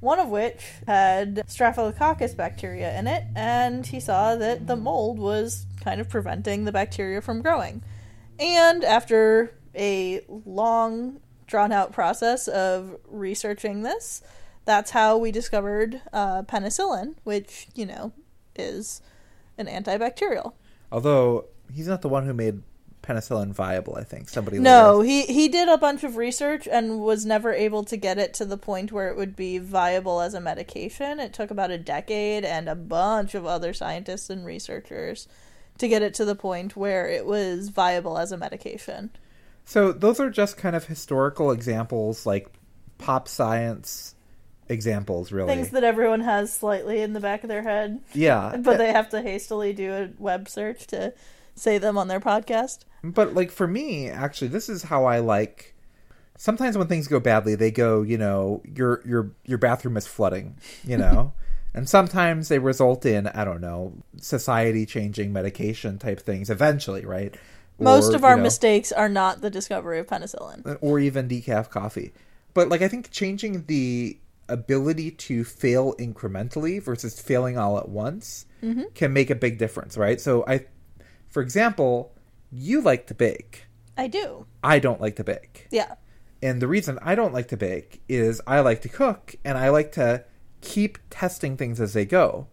One 0.00 0.20
of 0.20 0.28
which 0.28 0.62
had 0.86 1.42
Staphylococcus 1.48 2.34
bacteria 2.34 2.96
in 2.96 3.08
it, 3.08 3.24
and 3.34 3.84
he 3.84 3.98
saw 3.98 4.36
that 4.36 4.68
the 4.68 4.76
mold 4.76 5.18
was 5.18 5.66
kind 5.80 6.00
of 6.00 6.08
preventing 6.08 6.64
the 6.64 6.70
bacteria 6.70 7.20
from 7.20 7.42
growing. 7.42 7.82
And 8.38 8.84
after 8.84 9.54
a 9.74 10.22
long, 10.28 11.20
drawn 11.46 11.72
out 11.72 11.92
process 11.92 12.48
of 12.48 12.96
researching 13.08 13.82
this, 13.82 14.22
that's 14.64 14.90
how 14.90 15.16
we 15.16 15.32
discovered 15.32 16.02
uh, 16.12 16.42
penicillin, 16.42 17.14
which, 17.24 17.68
you 17.74 17.86
know, 17.86 18.12
is 18.54 19.00
an 19.56 19.66
antibacterial. 19.66 20.52
Although 20.92 21.46
he's 21.72 21.88
not 21.88 22.02
the 22.02 22.08
one 22.08 22.26
who 22.26 22.34
made 22.34 22.62
penicillin 23.02 23.52
viable. 23.52 23.96
I 23.96 24.04
think 24.04 24.28
somebody. 24.28 24.58
No, 24.58 24.98
later- 24.98 25.08
he, 25.08 25.22
he 25.22 25.48
did 25.48 25.68
a 25.68 25.78
bunch 25.78 26.04
of 26.04 26.16
research 26.16 26.68
and 26.70 27.00
was 27.00 27.24
never 27.24 27.52
able 27.52 27.84
to 27.84 27.96
get 27.96 28.18
it 28.18 28.34
to 28.34 28.44
the 28.44 28.58
point 28.58 28.92
where 28.92 29.08
it 29.08 29.16
would 29.16 29.34
be 29.34 29.58
viable 29.58 30.20
as 30.20 30.34
a 30.34 30.40
medication. 30.40 31.18
It 31.18 31.32
took 31.32 31.50
about 31.50 31.70
a 31.70 31.78
decade 31.78 32.44
and 32.44 32.68
a 32.68 32.74
bunch 32.74 33.34
of 33.34 33.46
other 33.46 33.72
scientists 33.72 34.30
and 34.30 34.44
researchers 34.44 35.28
to 35.78 35.88
get 35.88 36.02
it 36.02 36.14
to 36.14 36.24
the 36.24 36.34
point 36.34 36.76
where 36.76 37.08
it 37.08 37.24
was 37.26 37.68
viable 37.68 38.18
as 38.18 38.32
a 38.32 38.36
medication. 38.36 39.10
So 39.64 39.92
those 39.92 40.18
are 40.20 40.30
just 40.30 40.56
kind 40.56 40.74
of 40.74 40.86
historical 40.86 41.50
examples, 41.50 42.24
like 42.26 42.48
pop 42.98 43.28
science 43.28 44.14
examples, 44.68 45.32
really. 45.32 45.54
things 45.54 45.70
that 45.70 45.84
everyone 45.84 46.20
has 46.20 46.52
slightly 46.52 47.00
in 47.00 47.12
the 47.12 47.20
back 47.20 47.42
of 47.42 47.48
their 47.48 47.62
head, 47.62 48.00
yeah, 48.12 48.56
but 48.60 48.78
they 48.78 48.92
have 48.92 49.08
to 49.10 49.22
hastily 49.22 49.72
do 49.72 49.92
a 49.92 50.10
web 50.18 50.48
search 50.48 50.86
to 50.88 51.12
say 51.54 51.78
them 51.78 51.98
on 51.98 52.08
their 52.08 52.20
podcast. 52.20 52.80
But 53.02 53.34
like 53.34 53.50
for 53.50 53.66
me, 53.66 54.08
actually, 54.08 54.48
this 54.48 54.68
is 54.68 54.84
how 54.84 55.04
I 55.04 55.18
like. 55.20 55.74
Sometimes 56.36 56.78
when 56.78 56.86
things 56.86 57.08
go 57.08 57.18
badly, 57.18 57.56
they 57.56 57.70
go, 57.70 58.02
you 58.02 58.16
know, 58.16 58.62
your 58.64 59.02
your 59.04 59.32
your 59.44 59.58
bathroom 59.58 59.96
is 59.96 60.06
flooding, 60.06 60.58
you 60.84 60.96
know, 60.96 61.32
and 61.78 61.88
sometimes 61.88 62.48
they 62.48 62.58
result 62.58 63.06
in 63.06 63.28
I 63.28 63.44
don't 63.44 63.60
know 63.60 63.92
society 64.16 64.84
changing 64.84 65.32
medication 65.32 65.96
type 65.96 66.18
things 66.18 66.50
eventually, 66.50 67.06
right? 67.06 67.32
Most 67.78 68.12
Or, 68.12 68.16
of 68.16 68.24
our 68.24 68.32
you 68.32 68.38
know, 68.38 68.42
mistakes 68.42 68.90
are 68.90 69.08
not 69.08 69.42
the 69.42 69.48
discovery 69.48 70.00
of 70.00 70.08
penicillin. 70.08 70.66
Uh, 70.66 70.74
or 70.80 70.98
even 70.98 71.28
decaf 71.28 71.70
coffee. 71.70 72.12
But 72.52 72.68
like 72.68 72.82
I 72.82 72.88
think 72.88 73.12
changing 73.12 73.66
the 73.66 74.18
ability 74.48 75.12
to 75.12 75.44
fail 75.44 75.94
incrementally 76.00 76.82
versus 76.82 77.20
failing 77.20 77.56
all 77.56 77.78
at 77.78 77.88
once 77.88 78.44
mm-hmm. 78.60 78.82
can 78.96 79.12
make 79.12 79.30
a 79.30 79.36
big 79.36 79.56
difference, 79.58 79.96
right? 79.96 80.20
So 80.20 80.44
I 80.48 80.66
for 81.28 81.42
example, 81.42 82.12
you 82.50 82.80
like 82.80 83.06
to 83.06 83.14
bake. 83.14 83.66
I 83.96 84.08
do. 84.08 84.46
I 84.64 84.80
don't 84.80 85.00
like 85.00 85.14
to 85.14 85.24
bake. 85.24 85.68
Yeah. 85.70 85.94
And 86.42 86.60
the 86.60 86.66
reason 86.66 86.98
I 87.02 87.14
don't 87.14 87.32
like 87.32 87.46
to 87.48 87.56
bake 87.56 88.02
is 88.08 88.40
I 88.48 88.58
like 88.60 88.82
to 88.82 88.88
cook 88.88 89.36
and 89.44 89.56
I 89.56 89.68
like 89.68 89.92
to 89.92 90.24
keep 90.60 90.98
testing 91.10 91.56
things 91.56 91.80
as 91.80 91.92
they 91.92 92.04
go. 92.04 92.46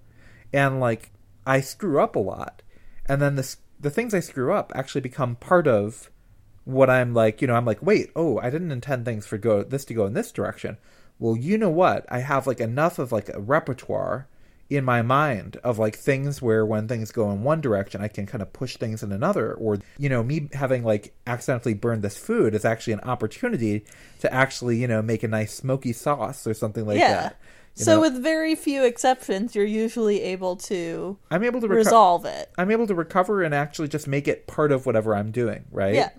And 0.54 0.80
like 0.80 1.12
I 1.46 1.62
screw 1.62 2.02
up 2.02 2.16
a 2.16 2.20
lot. 2.20 2.62
And 3.06 3.22
then 3.22 3.36
the 3.36 3.56
the 3.80 3.90
things 3.90 4.14
I 4.14 4.20
screw 4.20 4.54
up 4.54 4.72
actually 4.76 5.02
become 5.02 5.36
part 5.36 5.68
of 5.68 6.10
what 6.64 6.90
I'm 6.90 7.14
like, 7.14 7.42
you 7.42 7.48
know, 7.48 7.56
I'm 7.56 7.66
like, 7.66 7.82
"Wait, 7.82 8.12
oh, 8.16 8.40
I 8.40 8.50
didn't 8.50 8.72
intend 8.72 9.06
things 9.06 9.28
for 9.28 9.38
go 9.38 9.64
this 9.64 9.86
to 9.86 9.94
go 9.94 10.06
in 10.06 10.14
this 10.14 10.32
direction." 10.32 10.78
Well, 11.20 11.38
you 11.38 11.58
know 11.58 11.70
what? 11.70 12.06
I 12.10 12.20
have 12.20 12.48
like 12.48 12.60
enough 12.60 13.00
of 13.00 13.12
like 13.12 13.30
a 13.30 13.40
repertoire 13.40 14.28
in 14.70 14.84
my 14.84 15.02
mind 15.02 15.58
of 15.64 15.78
like 15.78 15.96
things 15.96 16.42
where 16.42 16.66
when 16.66 16.88
things 16.88 17.12
go 17.12 17.30
in 17.30 17.44
one 17.44 17.62
direction 17.62 18.02
I 18.02 18.08
can 18.08 18.26
kind 18.26 18.42
of 18.42 18.52
push 18.52 18.78
things 18.78 19.04
in 19.04 19.12
another 19.12 19.54
or 19.54 19.78
you 20.00 20.10
know 20.10 20.24
me 20.24 20.50
having 20.54 20.84
like 20.84 21.16
accidentally 21.28 21.76
burned 21.76 22.02
this 22.02 22.18
food 22.18 22.56
is 22.56 22.66
actually 22.66 22.94
an 22.94 23.02
opportunity 23.02 23.86
to 24.22 24.34
actually 24.34 24.78
you 24.78 24.88
know 24.88 25.04
make 25.04 25.22
a 25.22 25.28
nice 25.28 25.54
smoky 25.54 25.94
sauce 25.94 26.48
or 26.48 26.56
something 26.56 26.86
like 26.86 26.98
yeah. 26.98 27.14
that 27.14 27.40
So 27.76 27.96
know? 27.96 28.02
with 28.02 28.22
very 28.22 28.56
few 28.56 28.84
exceptions, 28.84 29.54
you're 29.54 29.66
usually 29.66 30.22
able 30.22 30.56
to 30.58 31.18
I'm 31.30 31.44
able 31.44 31.62
to 31.62 31.68
reco- 31.68 31.76
resolve 31.76 32.26
it. 32.26 32.50
I'm 32.58 32.72
able 32.72 32.88
to 32.88 32.96
recover 32.96 33.44
and 33.44 33.54
actually 33.54 33.90
just 33.90 34.08
make 34.08 34.28
it 34.28 34.48
part 34.48 34.72
of 34.72 34.86
whatever 34.86 35.16
I'm 35.16 35.32
doing 35.32 35.66
right 35.72 35.94
Yeah. 35.94 36.10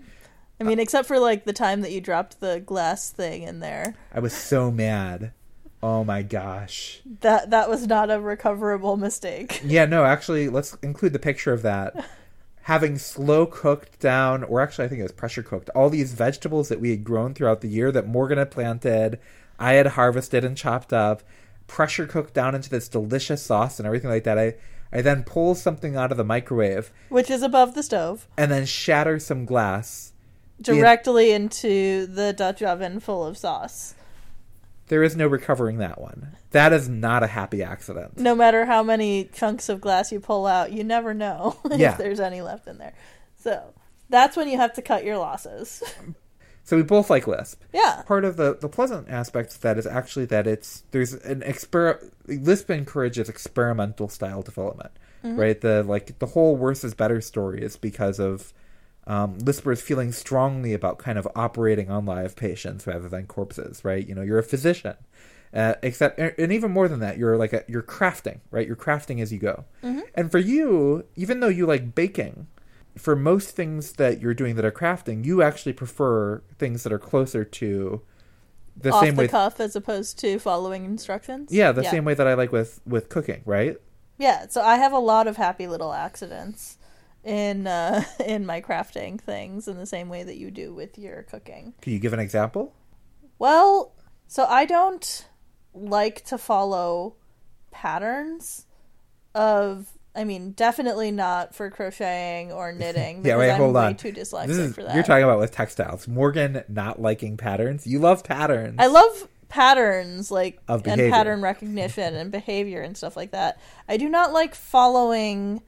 I 0.59 0.63
mean, 0.63 0.79
uh, 0.79 0.83
except 0.83 1.07
for 1.07 1.19
like 1.19 1.45
the 1.45 1.53
time 1.53 1.81
that 1.81 1.91
you 1.91 2.01
dropped 2.01 2.39
the 2.39 2.59
glass 2.59 3.11
thing 3.11 3.43
in 3.43 3.59
there. 3.59 3.95
I 4.13 4.19
was 4.19 4.33
so 4.33 4.71
mad 4.71 5.33
oh 5.83 6.03
my 6.03 6.21
gosh 6.23 7.01
That 7.21 7.51
that 7.51 7.69
was 7.69 7.87
not 7.87 8.09
a 8.09 8.19
recoverable 8.19 8.97
mistake. 8.97 9.61
Yeah, 9.67 9.85
no, 9.85 10.05
actually, 10.05 10.49
let's 10.49 10.75
include 10.81 11.13
the 11.13 11.19
picture 11.19 11.53
of 11.53 11.61
that. 11.63 12.07
Having 12.63 12.97
slow 12.97 13.45
cooked 13.45 13.99
down, 13.99 14.43
or 14.43 14.61
actually, 14.61 14.85
I 14.85 14.87
think 14.87 14.99
it 14.99 15.03
was 15.03 15.11
pressure 15.11 15.43
cooked, 15.43 15.69
all 15.75 15.89
these 15.89 16.13
vegetables 16.13 16.69
that 16.69 16.79
we 16.79 16.89
had 16.89 17.03
grown 17.03 17.33
throughout 17.33 17.61
the 17.61 17.69
year 17.69 17.91
that 17.91 18.07
Morgan 18.07 18.37
had 18.37 18.51
planted, 18.51 19.19
I 19.59 19.73
had 19.73 19.87
harvested 19.87 20.43
and 20.43 20.57
chopped 20.57 20.93
up, 20.93 21.23
pressure 21.67 22.07
cooked 22.07 22.33
down 22.33 22.55
into 22.55 22.69
this 22.69 22.87
delicious 22.87 23.41
sauce 23.43 23.79
and 23.79 23.85
everything 23.85 24.09
like 24.09 24.23
that. 24.23 24.37
I, 24.39 24.55
I 24.91 25.01
then 25.01 25.23
pull 25.23 25.53
something 25.53 25.95
out 25.95 26.11
of 26.11 26.17
the 26.17 26.23
microwave 26.23 26.91
Which 27.09 27.29
is 27.29 27.41
above 27.43 27.75
the 27.75 27.83
stove. 27.83 28.27
and 28.37 28.49
then 28.51 28.65
shatter 28.65 29.19
some 29.19 29.45
glass. 29.45 30.13
Directly 30.61 31.31
into 31.31 32.07
the 32.07 32.33
Dutch 32.33 32.63
oven 32.63 32.99
full 32.99 33.23
of 33.25 33.37
sauce. 33.37 33.93
There 34.87 35.03
is 35.03 35.15
no 35.17 35.27
recovering 35.27 35.77
that 35.79 35.99
one. 36.01 36.35
That 36.51 36.71
is 36.73 36.87
not 36.87 37.21
a 37.21 37.27
happy 37.27 37.61
accident. 37.61 38.17
No 38.17 38.33
matter 38.33 38.65
how 38.65 38.81
many 38.81 39.25
chunks 39.25 39.67
of 39.69 39.81
glass 39.81 40.11
you 40.11 40.19
pull 40.21 40.47
out, 40.47 40.71
you 40.71 40.83
never 40.83 41.13
know 41.13 41.57
Yeah. 41.69 41.91
if 41.91 41.97
there's 41.97 42.21
any 42.21 42.41
left 42.41 42.67
in 42.67 42.77
there. 42.77 42.93
So 43.35 43.73
that's 44.09 44.37
when 44.37 44.47
you 44.47 44.57
have 44.57 44.73
to 44.73 44.81
cut 44.81 45.03
your 45.03 45.17
losses. 45.17 45.83
So 46.67 46.75
we 46.75 46.83
both 46.83 47.09
like 47.09 47.27
Lisp. 47.27 47.61
yeah. 47.71 48.03
part 48.05 48.25
of 48.25 48.35
the, 48.35 48.57
the 48.59 48.67
pleasant 48.67 49.07
aspect 49.07 49.55
of 49.55 49.61
that 49.61 49.77
is 49.77 49.87
actually 49.87 50.25
that 50.25 50.45
it's 50.45 50.83
there's 50.91 51.13
an 51.13 51.39
exper 51.39 52.11
Lisp 52.27 52.69
encourages 52.69 53.29
experimental 53.29 54.09
style 54.09 54.41
development, 54.41 54.91
right? 55.37 55.61
The 55.61 55.83
like 55.83 56.19
the 56.19 56.25
whole 56.25 56.57
worse 56.57 56.83
is 56.83 56.93
better 56.93 57.21
story 57.21 57.61
is 57.61 57.77
because 57.77 58.19
of 58.19 58.53
um, 59.07 59.37
Lispers 59.37 59.79
feeling 59.81 60.11
strongly 60.11 60.73
about 60.73 60.97
kind 60.97 61.17
of 61.17 61.25
operating 61.37 61.89
on 61.89 62.05
live 62.05 62.35
patients 62.35 62.85
rather 62.85 63.07
than 63.07 63.27
corpses, 63.27 63.85
right? 63.85 64.05
You 64.05 64.13
know, 64.13 64.21
you're 64.21 64.37
a 64.37 64.43
physician, 64.43 64.95
uh, 65.53 65.75
except 65.81 66.19
and 66.19 66.51
even 66.51 66.71
more 66.71 66.89
than 66.89 66.99
that, 66.99 67.17
you're 67.17 67.37
like 67.37 67.53
a, 67.53 67.63
you're 67.69 67.81
crafting, 67.81 68.41
right? 68.51 68.67
You're 68.67 68.75
crafting 68.75 69.21
as 69.21 69.31
you 69.31 69.39
go, 69.39 69.63
and 70.15 70.29
for 70.29 70.39
you, 70.39 71.05
even 71.15 71.39
though 71.39 71.47
you 71.47 71.65
like 71.65 71.95
baking, 71.95 72.47
for 72.97 73.15
most 73.15 73.51
things 73.51 73.93
that 73.93 74.21
you're 74.21 74.33
doing 74.33 74.55
that 74.55 74.65
are 74.65 74.71
crafting, 74.71 75.25
you 75.25 75.41
actually 75.41 75.73
prefer 75.73 76.41
things 76.57 76.83
that 76.83 76.91
are 76.91 76.99
closer 76.99 77.43
to 77.43 78.01
the 78.75 78.91
Off 78.91 79.03
same 79.03 79.15
the 79.15 79.23
way. 79.23 79.27
cuff 79.27 79.59
as 79.59 79.75
opposed 79.75 80.19
to 80.19 80.39
following 80.39 80.85
instructions. 80.85 81.51
Yeah, 81.51 81.71
the 81.71 81.83
same 81.83 82.05
way 82.05 82.13
that 82.13 82.27
I 82.27 82.35
like 82.35 82.51
with 82.51 82.79
with 82.85 83.09
cooking, 83.09 83.41
right? 83.45 83.77
Yeah, 84.17 84.47
so 84.47 84.61
I 84.61 84.77
have 84.77 84.93
a 84.93 84.99
lot 84.99 85.27
of 85.27 85.37
happy 85.37 85.67
little 85.67 85.93
accidents 85.93 86.77
in 87.23 87.67
uh, 87.67 88.03
in 88.25 88.45
my 88.45 88.61
crafting 88.61 89.19
things 89.19 89.67
in 89.67 89.77
the 89.77 89.85
same 89.85 90.09
way 90.09 90.23
that 90.23 90.37
you 90.37 90.51
do 90.51 90.73
with 90.73 90.97
your 90.97 91.23
cooking. 91.23 91.73
Can 91.81 91.93
you 91.93 91.99
give 91.99 92.13
an 92.13 92.19
example? 92.19 92.73
Well, 93.39 93.93
so 94.27 94.45
I 94.45 94.65
don't 94.65 95.25
like 95.73 96.23
to 96.25 96.37
follow 96.37 97.15
patterns 97.71 98.65
of 99.35 99.96
I 100.17 100.23
mean, 100.23 100.51
definitely 100.51 101.11
not 101.11 101.53
for 101.53 101.69
crocheting 101.69 102.51
or 102.51 102.71
knitting. 102.73 103.23
Yeah, 103.23 103.37
wait, 103.37 103.51
I'm 103.51 103.57
hold 103.57 103.75
way 103.75 103.85
on. 103.85 103.95
too 103.95 104.11
dyslexic 104.11 104.47
This 104.47 104.57
is 104.57 104.75
for 104.75 104.83
that. 104.83 104.95
you're 104.95 105.03
talking 105.03 105.23
about 105.23 105.39
with 105.39 105.51
textiles. 105.51 106.07
Morgan 106.07 106.63
not 106.67 106.99
liking 106.99 107.37
patterns. 107.37 107.85
You 107.85 107.99
love 107.99 108.23
patterns. 108.23 108.75
I 108.79 108.87
love 108.87 109.27
patterns 109.47 110.31
like 110.31 110.59
Of 110.67 110.85
and 110.87 111.11
pattern 111.11 111.41
recognition 111.41 112.15
and 112.15 112.31
behavior 112.31 112.81
and 112.81 112.97
stuff 112.97 113.15
like 113.15 113.31
that. 113.31 113.59
I 113.87 113.97
do 113.97 114.09
not 114.09 114.33
like 114.33 114.55
following 114.55 115.61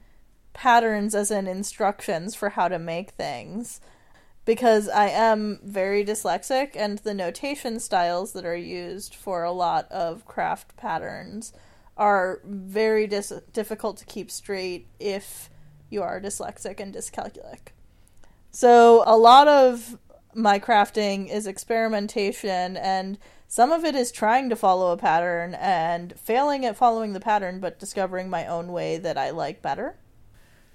patterns 0.52 1.14
as 1.14 1.30
in 1.30 1.46
instructions 1.46 2.34
for 2.34 2.50
how 2.50 2.68
to 2.68 2.78
make 2.78 3.12
things 3.12 3.80
because 4.44 4.88
I 4.88 5.08
am 5.08 5.60
very 5.62 6.04
dyslexic, 6.04 6.72
and 6.74 6.98
the 6.98 7.14
notation 7.14 7.78
styles 7.78 8.32
that 8.32 8.44
are 8.44 8.56
used 8.56 9.14
for 9.14 9.44
a 9.44 9.52
lot 9.52 9.90
of 9.92 10.24
craft 10.24 10.76
patterns 10.76 11.52
are 11.96 12.40
very 12.44 13.06
dis- 13.06 13.32
difficult 13.52 13.96
to 13.98 14.04
keep 14.04 14.30
straight 14.30 14.86
if 14.98 15.50
you 15.90 16.02
are 16.02 16.20
dyslexic 16.20 16.80
and 16.80 16.94
dyscalculic. 16.94 17.72
So, 18.50 19.04
a 19.06 19.16
lot 19.16 19.48
of 19.48 19.98
my 20.34 20.58
crafting 20.58 21.28
is 21.28 21.46
experimentation, 21.46 22.76
and 22.76 23.18
some 23.46 23.72
of 23.72 23.84
it 23.84 23.94
is 23.94 24.12
trying 24.12 24.48
to 24.50 24.56
follow 24.56 24.92
a 24.92 24.96
pattern 24.96 25.54
and 25.54 26.18
failing 26.18 26.64
at 26.64 26.76
following 26.76 27.12
the 27.12 27.20
pattern, 27.20 27.60
but 27.60 27.78
discovering 27.78 28.30
my 28.30 28.46
own 28.46 28.72
way 28.72 28.96
that 28.98 29.18
I 29.18 29.30
like 29.30 29.62
better. 29.62 29.96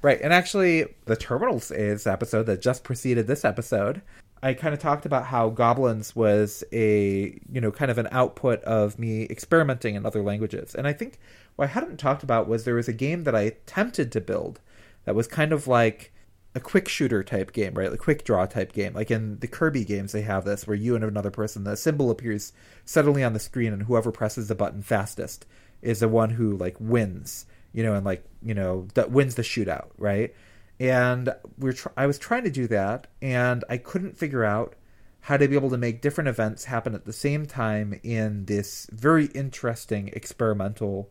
Right. 0.01 0.21
And 0.21 0.31
actually, 0.31 0.85
the 1.05 1.15
Terminals 1.15 1.71
is 1.71 2.05
episode 2.05 2.43
that 2.43 2.61
just 2.61 2.83
preceded 2.83 3.27
this 3.27 3.43
episode. 3.43 4.01
I 4.45 4.53
kind 4.53 4.75
of 4.75 4.79
talked 4.79 5.07
about 5.07 5.25
how 5.25 5.49
Goblins 5.49 6.15
was 6.15 6.63
a, 6.71 7.39
you 7.51 7.59
know, 7.59 7.71
kind 7.71 7.89
of 7.89 7.97
an 7.97 8.07
output 8.11 8.61
of 8.61 8.99
me 8.99 9.23
experimenting 9.23 9.95
in 9.95 10.05
other 10.05 10.21
languages. 10.21 10.75
And 10.75 10.87
I 10.87 10.93
think 10.93 11.17
what 11.55 11.65
I 11.65 11.71
hadn't 11.71 11.97
talked 11.97 12.21
about 12.21 12.47
was 12.47 12.63
there 12.63 12.75
was 12.75 12.87
a 12.87 12.93
game 12.93 13.23
that 13.23 13.33
I 13.33 13.41
attempted 13.41 14.11
to 14.11 14.21
build 14.21 14.59
that 15.05 15.15
was 15.15 15.27
kind 15.27 15.51
of 15.51 15.67
like 15.67 16.13
a 16.53 16.59
quick 16.59 16.87
shooter 16.87 17.23
type 17.23 17.53
game, 17.53 17.73
right? 17.73 17.91
A 17.91 17.97
quick 17.97 18.23
draw 18.23 18.45
type 18.45 18.71
game. 18.71 18.93
Like 18.93 19.09
in 19.09 19.39
the 19.39 19.47
Kirby 19.47 19.83
games, 19.83 20.11
they 20.11 20.21
have 20.21 20.45
this 20.45 20.67
where 20.67 20.77
you 20.77 20.93
and 20.93 21.03
another 21.03 21.31
person, 21.31 21.63
the 21.63 21.75
symbol 21.75 22.11
appears 22.11 22.53
suddenly 22.85 23.23
on 23.23 23.33
the 23.33 23.39
screen, 23.39 23.73
and 23.73 23.81
whoever 23.81 24.11
presses 24.11 24.47
the 24.47 24.53
button 24.53 24.83
fastest 24.83 25.47
is 25.81 26.01
the 26.01 26.07
one 26.07 26.29
who 26.29 26.55
like 26.55 26.75
wins, 26.79 27.47
you 27.73 27.81
know, 27.81 27.95
and 27.95 28.05
like 28.05 28.23
you 28.43 28.53
know 28.53 28.87
that 28.93 29.09
wins 29.09 29.33
the 29.33 29.41
shootout, 29.41 29.87
right? 29.97 30.35
And 30.79 31.33
we're 31.57 31.73
tr- 31.73 31.89
I 31.95 32.07
was 32.07 32.19
trying 32.19 32.43
to 32.43 32.49
do 32.49 32.67
that, 32.67 33.07
and 33.21 33.63
I 33.69 33.77
couldn't 33.77 34.17
figure 34.17 34.43
out 34.43 34.75
how 35.21 35.37
to 35.37 35.47
be 35.47 35.55
able 35.55 35.69
to 35.71 35.77
make 35.77 36.01
different 36.01 36.27
events 36.27 36.65
happen 36.65 36.93
at 36.93 37.05
the 37.05 37.13
same 37.13 37.45
time 37.45 37.99
in 38.03 38.45
this 38.45 38.87
very 38.91 39.25
interesting 39.27 40.09
experimental 40.09 41.09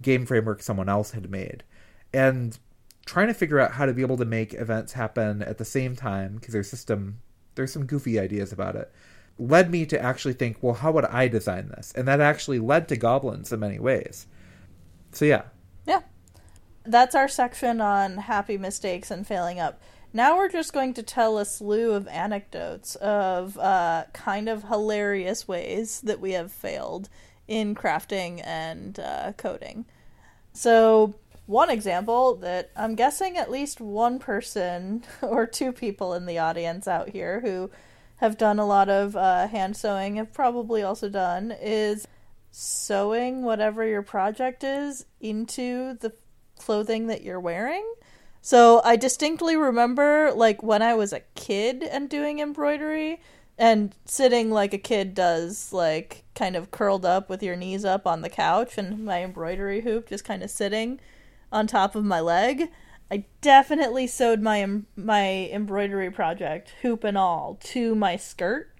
game 0.00 0.26
framework 0.26 0.62
someone 0.62 0.88
else 0.88 1.12
had 1.12 1.30
made. 1.30 1.62
And 2.12 2.58
trying 3.06 3.28
to 3.28 3.34
figure 3.34 3.58
out 3.58 3.72
how 3.72 3.86
to 3.86 3.92
be 3.92 4.02
able 4.02 4.16
to 4.16 4.24
make 4.24 4.54
events 4.54 4.92
happen 4.92 5.42
at 5.42 5.58
the 5.58 5.64
same 5.64 5.96
time 5.96 6.36
because 6.36 6.52
their 6.52 6.62
system 6.62 7.18
there's 7.54 7.72
some 7.72 7.86
goofy 7.86 8.18
ideas 8.18 8.52
about 8.52 8.76
it 8.76 8.92
led 9.38 9.70
me 9.70 9.84
to 9.86 10.00
actually 10.00 10.32
think 10.34 10.56
well 10.62 10.74
how 10.74 10.92
would 10.92 11.04
i 11.06 11.26
design 11.26 11.68
this 11.68 11.92
and 11.96 12.06
that 12.06 12.20
actually 12.20 12.58
led 12.58 12.86
to 12.88 12.96
goblins 12.96 13.52
in 13.52 13.60
many 13.60 13.78
ways 13.78 14.26
so 15.10 15.24
yeah 15.24 15.42
Yeah. 15.86 16.00
That's 16.84 17.14
our 17.14 17.28
section 17.28 17.80
on 17.80 18.16
happy 18.18 18.58
mistakes 18.58 19.10
and 19.10 19.26
failing 19.26 19.60
up. 19.60 19.80
Now 20.12 20.36
we're 20.36 20.50
just 20.50 20.72
going 20.72 20.94
to 20.94 21.02
tell 21.02 21.38
a 21.38 21.44
slew 21.44 21.92
of 21.92 22.06
anecdotes 22.08 22.96
of 22.96 23.56
uh, 23.58 24.04
kind 24.12 24.48
of 24.48 24.64
hilarious 24.64 25.48
ways 25.48 26.00
that 26.02 26.20
we 26.20 26.32
have 26.32 26.52
failed 26.52 27.08
in 27.48 27.74
crafting 27.74 28.44
and 28.44 28.98
uh, 28.98 29.32
coding. 29.36 29.86
So, 30.52 31.14
one 31.46 31.70
example 31.70 32.36
that 32.36 32.70
I'm 32.76 32.94
guessing 32.94 33.36
at 33.36 33.50
least 33.50 33.80
one 33.80 34.18
person 34.18 35.04
or 35.22 35.46
two 35.46 35.72
people 35.72 36.14
in 36.14 36.26
the 36.26 36.38
audience 36.38 36.86
out 36.86 37.08
here 37.10 37.40
who 37.40 37.70
have 38.16 38.38
done 38.38 38.58
a 38.58 38.66
lot 38.66 38.88
of 38.88 39.16
uh, 39.16 39.48
hand 39.48 39.76
sewing 39.76 40.16
have 40.16 40.32
probably 40.32 40.82
also 40.82 41.08
done 41.08 41.52
is 41.60 42.06
sewing 42.52 43.42
whatever 43.42 43.84
your 43.86 44.02
project 44.02 44.62
is 44.62 45.06
into 45.20 45.94
the 46.00 46.12
clothing 46.64 47.08
that 47.08 47.22
you're 47.22 47.40
wearing. 47.40 47.84
So 48.40 48.80
I 48.84 48.96
distinctly 48.96 49.56
remember 49.56 50.32
like 50.34 50.62
when 50.62 50.82
I 50.82 50.94
was 50.94 51.12
a 51.12 51.22
kid 51.34 51.82
and 51.82 52.10
doing 52.10 52.40
embroidery 52.40 53.20
and 53.56 53.94
sitting 54.04 54.50
like 54.50 54.74
a 54.74 54.78
kid 54.78 55.14
does 55.14 55.72
like 55.72 56.24
kind 56.34 56.56
of 56.56 56.70
curled 56.70 57.04
up 57.04 57.28
with 57.28 57.42
your 57.42 57.54
knees 57.54 57.84
up 57.84 58.06
on 58.06 58.22
the 58.22 58.28
couch 58.28 58.78
and 58.78 59.04
my 59.04 59.22
embroidery 59.22 59.82
hoop 59.82 60.08
just 60.08 60.24
kind 60.24 60.42
of 60.42 60.50
sitting 60.50 60.98
on 61.52 61.66
top 61.66 61.94
of 61.94 62.04
my 62.04 62.20
leg. 62.20 62.68
I 63.10 63.26
definitely 63.40 64.06
sewed 64.06 64.42
my 64.42 64.66
my 64.96 65.48
embroidery 65.52 66.10
project 66.10 66.74
hoop 66.82 67.04
and 67.04 67.16
all 67.16 67.58
to 67.64 67.94
my 67.94 68.16
skirt 68.16 68.74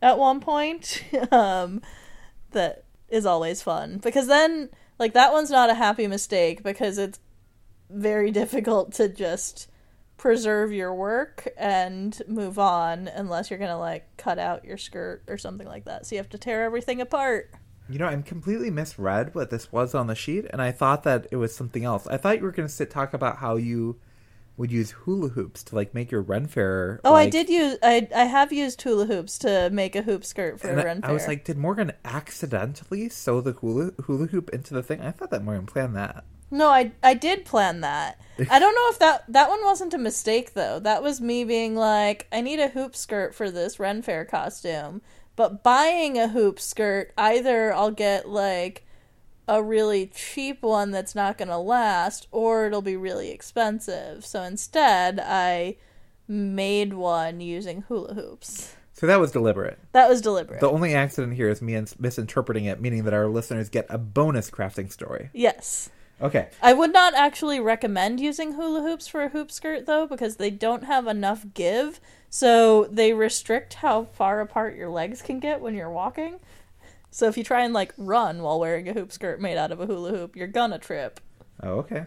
at 0.00 0.18
one 0.18 0.40
point. 0.40 1.02
um 1.30 1.82
that 2.52 2.84
is 3.10 3.26
always 3.26 3.60
fun 3.60 3.98
because 3.98 4.26
then 4.26 4.70
like 5.02 5.14
that 5.14 5.32
one's 5.32 5.50
not 5.50 5.68
a 5.68 5.74
happy 5.74 6.06
mistake 6.06 6.62
because 6.62 6.96
it's 6.96 7.18
very 7.90 8.30
difficult 8.40 8.92
to 8.94 9.08
just 9.08 9.68
preserve 10.16 10.72
your 10.72 10.94
work 10.94 11.48
and 11.58 12.22
move 12.28 12.56
on 12.58 13.08
unless 13.08 13.50
you're 13.50 13.58
gonna 13.58 13.78
like 13.78 14.06
cut 14.16 14.38
out 14.38 14.64
your 14.64 14.78
skirt 14.78 15.24
or 15.26 15.36
something 15.36 15.66
like 15.66 15.84
that. 15.86 16.06
So 16.06 16.14
you 16.14 16.18
have 16.20 16.30
to 16.30 16.38
tear 16.38 16.62
everything 16.64 17.00
apart. 17.00 17.50
you 17.88 17.98
know 17.98 18.06
i'm 18.06 18.22
completely 18.22 18.70
misread 18.70 19.34
what 19.34 19.50
this 19.50 19.72
was 19.72 19.92
on 19.94 20.06
the 20.06 20.14
sheet 20.14 20.46
and 20.50 20.62
i 20.62 20.70
thought 20.70 21.02
that 21.02 21.26
it 21.32 21.36
was 21.36 21.52
something 21.54 21.84
else 21.84 22.06
i 22.06 22.16
thought 22.16 22.38
you 22.38 22.44
were 22.44 22.52
to 22.52 22.68
sit 22.68 22.88
talk 22.90 23.12
about 23.12 23.38
how 23.38 23.56
you 23.56 23.98
would 24.62 24.70
use 24.72 24.92
hula 24.92 25.28
hoops 25.28 25.62
to 25.64 25.74
like 25.74 25.92
make 25.92 26.10
your 26.12 26.22
ren 26.22 26.46
fair 26.46 27.00
Oh, 27.04 27.14
I 27.14 27.28
did 27.28 27.48
use 27.50 27.76
I 27.82 28.08
I 28.14 28.24
have 28.24 28.52
used 28.52 28.80
hula 28.80 29.06
hoops 29.06 29.36
to 29.38 29.68
make 29.70 29.96
a 29.96 30.02
hoop 30.02 30.24
skirt 30.24 30.60
for 30.60 30.68
a 30.70 30.80
I- 30.80 30.84
Ren 30.84 31.00
I 31.02 31.10
was 31.12 31.26
like, 31.26 31.44
did 31.44 31.58
Morgan 31.58 31.92
accidentally 32.04 33.08
sew 33.08 33.40
the 33.40 33.52
hula, 33.52 33.90
hula 34.04 34.26
hoop 34.26 34.50
into 34.50 34.72
the 34.72 34.82
thing? 34.82 35.00
I 35.00 35.10
thought 35.10 35.30
that 35.30 35.44
Morgan 35.44 35.66
planned 35.66 35.96
that. 35.96 36.24
No, 36.50 36.68
I 36.68 36.92
I 37.02 37.14
did 37.14 37.44
plan 37.44 37.80
that. 37.80 38.20
I 38.50 38.58
don't 38.58 38.74
know 38.74 38.88
if 38.90 38.98
that 39.00 39.24
that 39.32 39.48
one 39.48 39.64
wasn't 39.64 39.94
a 39.94 39.98
mistake 39.98 40.54
though. 40.54 40.78
That 40.78 41.02
was 41.02 41.20
me 41.20 41.44
being 41.44 41.74
like, 41.74 42.28
I 42.30 42.40
need 42.40 42.60
a 42.60 42.68
hoop 42.68 42.94
skirt 42.94 43.34
for 43.34 43.50
this 43.50 43.80
Ren 43.80 44.00
Fair 44.02 44.24
costume. 44.24 45.02
But 45.34 45.64
buying 45.64 46.18
a 46.18 46.28
hoop 46.28 46.60
skirt, 46.60 47.12
either 47.16 47.72
I'll 47.72 47.90
get 47.90 48.28
like 48.28 48.84
a 49.48 49.62
really 49.62 50.06
cheap 50.06 50.62
one 50.62 50.90
that's 50.90 51.14
not 51.14 51.38
going 51.38 51.48
to 51.48 51.58
last 51.58 52.26
or 52.30 52.66
it'll 52.66 52.82
be 52.82 52.96
really 52.96 53.30
expensive. 53.30 54.24
So 54.24 54.42
instead, 54.42 55.20
I 55.20 55.76
made 56.28 56.94
one 56.94 57.40
using 57.40 57.82
hula 57.82 58.14
hoops. 58.14 58.76
So 58.92 59.06
that 59.06 59.18
was 59.20 59.32
deliberate. 59.32 59.78
That 59.92 60.08
was 60.08 60.20
deliberate. 60.20 60.60
The 60.60 60.70
only 60.70 60.94
accident 60.94 61.34
here 61.34 61.48
is 61.48 61.60
me 61.60 61.82
misinterpreting 61.98 62.66
it, 62.66 62.80
meaning 62.80 63.04
that 63.04 63.14
our 63.14 63.26
listeners 63.26 63.68
get 63.68 63.86
a 63.88 63.98
bonus 63.98 64.50
crafting 64.50 64.92
story. 64.92 65.30
yes. 65.32 65.90
Okay. 66.20 66.50
I 66.62 66.72
would 66.72 66.92
not 66.92 67.14
actually 67.14 67.58
recommend 67.58 68.20
using 68.20 68.52
hula 68.52 68.82
hoops 68.82 69.08
for 69.08 69.24
a 69.24 69.30
hoop 69.30 69.50
skirt 69.50 69.86
though 69.86 70.06
because 70.06 70.36
they 70.36 70.50
don't 70.50 70.84
have 70.84 71.08
enough 71.08 71.44
give. 71.52 72.00
So 72.30 72.84
they 72.84 73.12
restrict 73.12 73.74
how 73.74 74.04
far 74.04 74.40
apart 74.40 74.76
your 74.76 74.88
legs 74.88 75.20
can 75.20 75.40
get 75.40 75.60
when 75.60 75.74
you're 75.74 75.90
walking. 75.90 76.38
So 77.12 77.28
if 77.28 77.36
you 77.36 77.44
try 77.44 77.62
and 77.62 77.74
like 77.74 77.92
run 77.98 78.42
while 78.42 78.58
wearing 78.58 78.88
a 78.88 78.94
hoop 78.94 79.12
skirt 79.12 79.38
made 79.38 79.58
out 79.58 79.70
of 79.70 79.78
a 79.80 79.86
hula 79.86 80.10
hoop, 80.10 80.34
you're 80.34 80.48
gonna 80.48 80.78
trip. 80.78 81.20
Oh, 81.62 81.74
okay. 81.80 82.06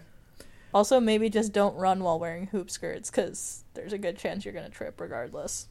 Also, 0.73 0.99
maybe 0.99 1.29
just 1.29 1.53
don't 1.53 1.75
run 1.75 2.03
while 2.03 2.19
wearing 2.19 2.47
hoop 2.47 2.71
skirts 2.71 3.11
cuz 3.11 3.63
there's 3.75 3.93
a 3.93 3.99
good 3.99 4.17
chance 4.17 4.43
you're 4.43 4.53
gonna 4.53 4.67
trip 4.67 4.99
regardless. 4.99 5.67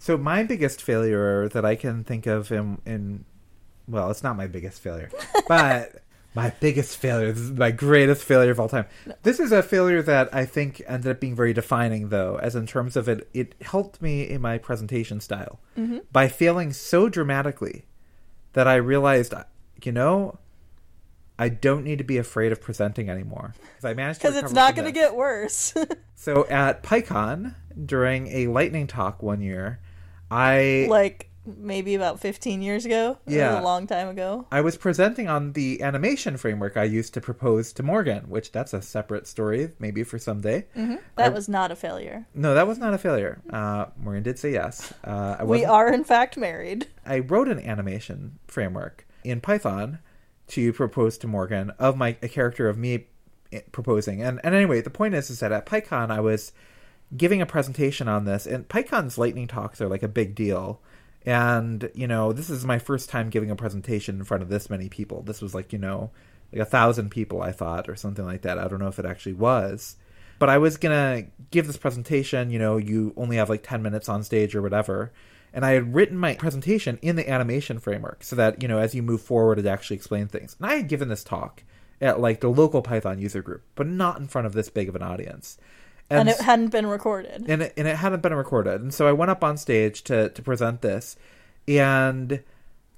So 0.00 0.18
my 0.18 0.42
biggest 0.42 0.82
failure 0.82 1.48
that 1.50 1.64
I 1.64 1.76
can 1.76 2.02
think 2.02 2.26
of 2.26 2.50
in, 2.50 2.82
in 2.84 3.24
well, 3.86 4.10
it's 4.10 4.24
not 4.24 4.36
my 4.36 4.48
biggest 4.48 4.80
failure, 4.80 5.10
but 5.48 6.02
my 6.34 6.50
biggest 6.58 6.96
failure. 6.96 7.30
This 7.30 7.42
is 7.42 7.52
my 7.52 7.70
greatest 7.70 8.24
failure 8.24 8.50
of 8.50 8.58
all 8.58 8.68
time. 8.68 8.86
This 9.22 9.38
is 9.38 9.52
a 9.52 9.62
failure 9.62 10.02
that 10.02 10.34
I 10.34 10.44
think 10.44 10.82
ended 10.88 11.12
up 11.12 11.20
being 11.20 11.36
very 11.36 11.52
defining, 11.52 12.08
though, 12.08 12.36
as 12.42 12.56
in 12.56 12.66
terms 12.66 12.96
of 12.96 13.08
it. 13.08 13.28
It 13.32 13.54
helped 13.60 14.02
me 14.02 14.28
in 14.28 14.40
my 14.40 14.58
presentation 14.58 15.20
style 15.20 15.60
mm-hmm. 15.78 15.98
by 16.10 16.26
failing 16.26 16.72
so 16.72 17.08
dramatically 17.08 17.84
that 18.52 18.68
I 18.68 18.76
realized, 18.76 19.34
you 19.82 19.92
know, 19.92 20.38
I 21.38 21.48
don't 21.48 21.84
need 21.84 21.98
to 21.98 22.04
be 22.04 22.18
afraid 22.18 22.52
of 22.52 22.60
presenting 22.60 23.08
anymore 23.08 23.54
because 23.58 23.84
I 23.84 23.94
managed 23.94 24.20
to 24.20 24.28
Cuz 24.28 24.36
it's 24.36 24.52
not 24.52 24.76
going 24.76 24.86
to 24.86 24.92
get 24.92 25.14
worse. 25.14 25.74
So 26.14 26.46
at 26.48 26.84
PyCon 26.84 27.56
during 27.84 28.28
a 28.28 28.46
lightning 28.46 28.86
talk 28.86 29.24
one 29.24 29.40
year, 29.40 29.80
I 30.30 30.86
like 30.88 31.30
maybe 31.44 31.94
about 31.94 32.20
15 32.20 32.62
years 32.62 32.84
ago. 32.86 33.18
Yeah. 33.26 33.60
a 33.60 33.62
long 33.62 33.86
time 33.86 34.08
ago. 34.08 34.46
I 34.52 34.60
was 34.60 34.76
presenting 34.76 35.28
on 35.28 35.52
the 35.52 35.82
animation 35.82 36.36
framework 36.36 36.76
I 36.76 36.84
used 36.84 37.14
to 37.14 37.20
propose 37.20 37.72
to 37.74 37.82
Morgan, 37.82 38.24
which 38.28 38.52
that's 38.52 38.72
a 38.72 38.80
separate 38.82 39.26
story, 39.26 39.70
maybe 39.78 40.04
for 40.04 40.18
someday. 40.18 40.66
That 40.74 41.00
I- 41.16 41.28
was 41.30 41.48
not 41.48 41.70
a 41.72 41.76
failure. 41.76 42.26
No, 42.34 42.54
that 42.54 42.66
was 42.66 42.78
not 42.78 42.94
a 42.94 42.98
failure. 42.98 43.40
Uh, 43.50 43.86
Morgan 43.96 44.22
did 44.22 44.38
say 44.38 44.52
yes. 44.52 44.92
Uh, 45.04 45.38
We 45.44 45.64
are 45.64 45.92
in 45.92 46.04
fact 46.04 46.36
married. 46.36 46.86
I 47.04 47.18
wrote 47.18 47.48
an 47.48 47.58
animation 47.58 48.38
framework 48.46 49.06
in 49.24 49.40
Python 49.40 49.98
to 50.48 50.72
propose 50.72 51.18
to 51.18 51.26
Morgan 51.26 51.70
of 51.78 51.96
my 51.96 52.16
a 52.22 52.28
character 52.28 52.68
of 52.68 52.76
me 52.78 53.06
proposing. 53.72 54.22
And 54.22 54.40
and 54.44 54.54
anyway, 54.54 54.80
the 54.80 54.90
point 54.90 55.14
is 55.14 55.30
is 55.30 55.40
that 55.40 55.52
at 55.52 55.66
PyCon 55.66 56.10
I 56.10 56.20
was 56.20 56.52
giving 57.16 57.42
a 57.42 57.46
presentation 57.46 58.08
on 58.08 58.24
this, 58.24 58.46
and 58.46 58.68
PyCon's 58.68 59.18
lightning 59.18 59.46
talks 59.46 59.80
are 59.80 59.88
like 59.88 60.02
a 60.02 60.08
big 60.08 60.34
deal. 60.34 60.80
And 61.24 61.90
you 61.94 62.06
know, 62.06 62.32
this 62.32 62.50
is 62.50 62.64
my 62.64 62.78
first 62.78 63.08
time 63.08 63.30
giving 63.30 63.50
a 63.50 63.56
presentation 63.56 64.16
in 64.18 64.24
front 64.24 64.42
of 64.42 64.48
this 64.48 64.68
many 64.70 64.88
people. 64.88 65.22
This 65.22 65.40
was 65.40 65.54
like 65.54 65.72
you 65.72 65.78
know, 65.78 66.10
like 66.52 66.62
a 66.62 66.66
thousand 66.66 67.10
people, 67.10 67.42
I 67.42 67.52
thought, 67.52 67.88
or 67.88 67.96
something 67.96 68.24
like 68.24 68.42
that. 68.42 68.58
I 68.58 68.68
don't 68.68 68.80
know 68.80 68.88
if 68.88 68.98
it 68.98 69.06
actually 69.06 69.34
was. 69.34 69.96
but 70.38 70.48
I 70.48 70.58
was 70.58 70.76
gonna 70.76 71.26
give 71.52 71.68
this 71.68 71.76
presentation. 71.76 72.50
You 72.50 72.58
know, 72.58 72.76
you 72.76 73.12
only 73.16 73.36
have 73.36 73.48
like 73.48 73.62
ten 73.62 73.80
minutes 73.82 74.08
on 74.08 74.24
stage 74.24 74.56
or 74.56 74.62
whatever. 74.62 75.12
And 75.54 75.64
I 75.64 75.72
had 75.72 75.94
written 75.94 76.16
my 76.16 76.34
presentation 76.34 76.98
in 77.02 77.14
the 77.14 77.30
animation 77.30 77.78
framework 77.78 78.24
so 78.24 78.34
that, 78.36 78.62
you 78.62 78.68
know, 78.68 78.78
as 78.78 78.94
you 78.94 79.02
move 79.02 79.20
forward, 79.20 79.58
it 79.58 79.66
actually 79.66 79.96
explains 79.96 80.32
things. 80.32 80.56
And 80.58 80.68
I 80.68 80.76
had 80.76 80.88
given 80.88 81.08
this 81.08 81.22
talk 81.22 81.62
at 82.00 82.18
like 82.18 82.40
the 82.40 82.48
local 82.48 82.82
Python 82.82 83.20
user 83.20 83.42
group, 83.42 83.62
but 83.74 83.86
not 83.86 84.18
in 84.18 84.28
front 84.28 84.46
of 84.46 84.54
this 84.54 84.70
big 84.70 84.88
of 84.88 84.96
an 84.96 85.02
audience. 85.02 85.58
And, 86.10 86.28
it 86.28 86.40
hadn't 86.40 86.68
been 86.68 86.86
recorded. 86.86 87.46
And 87.48 87.62
it, 87.62 87.72
and 87.76 87.88
it 87.88 87.96
hadn't 87.96 88.22
been 88.22 88.34
recorded. 88.34 88.82
And 88.82 88.92
so 88.92 89.06
I 89.06 89.12
went 89.12 89.30
up 89.30 89.42
on 89.42 89.56
stage 89.56 90.02
to, 90.04 90.28
to 90.28 90.42
present 90.42 90.82
this, 90.82 91.16
and 91.66 92.42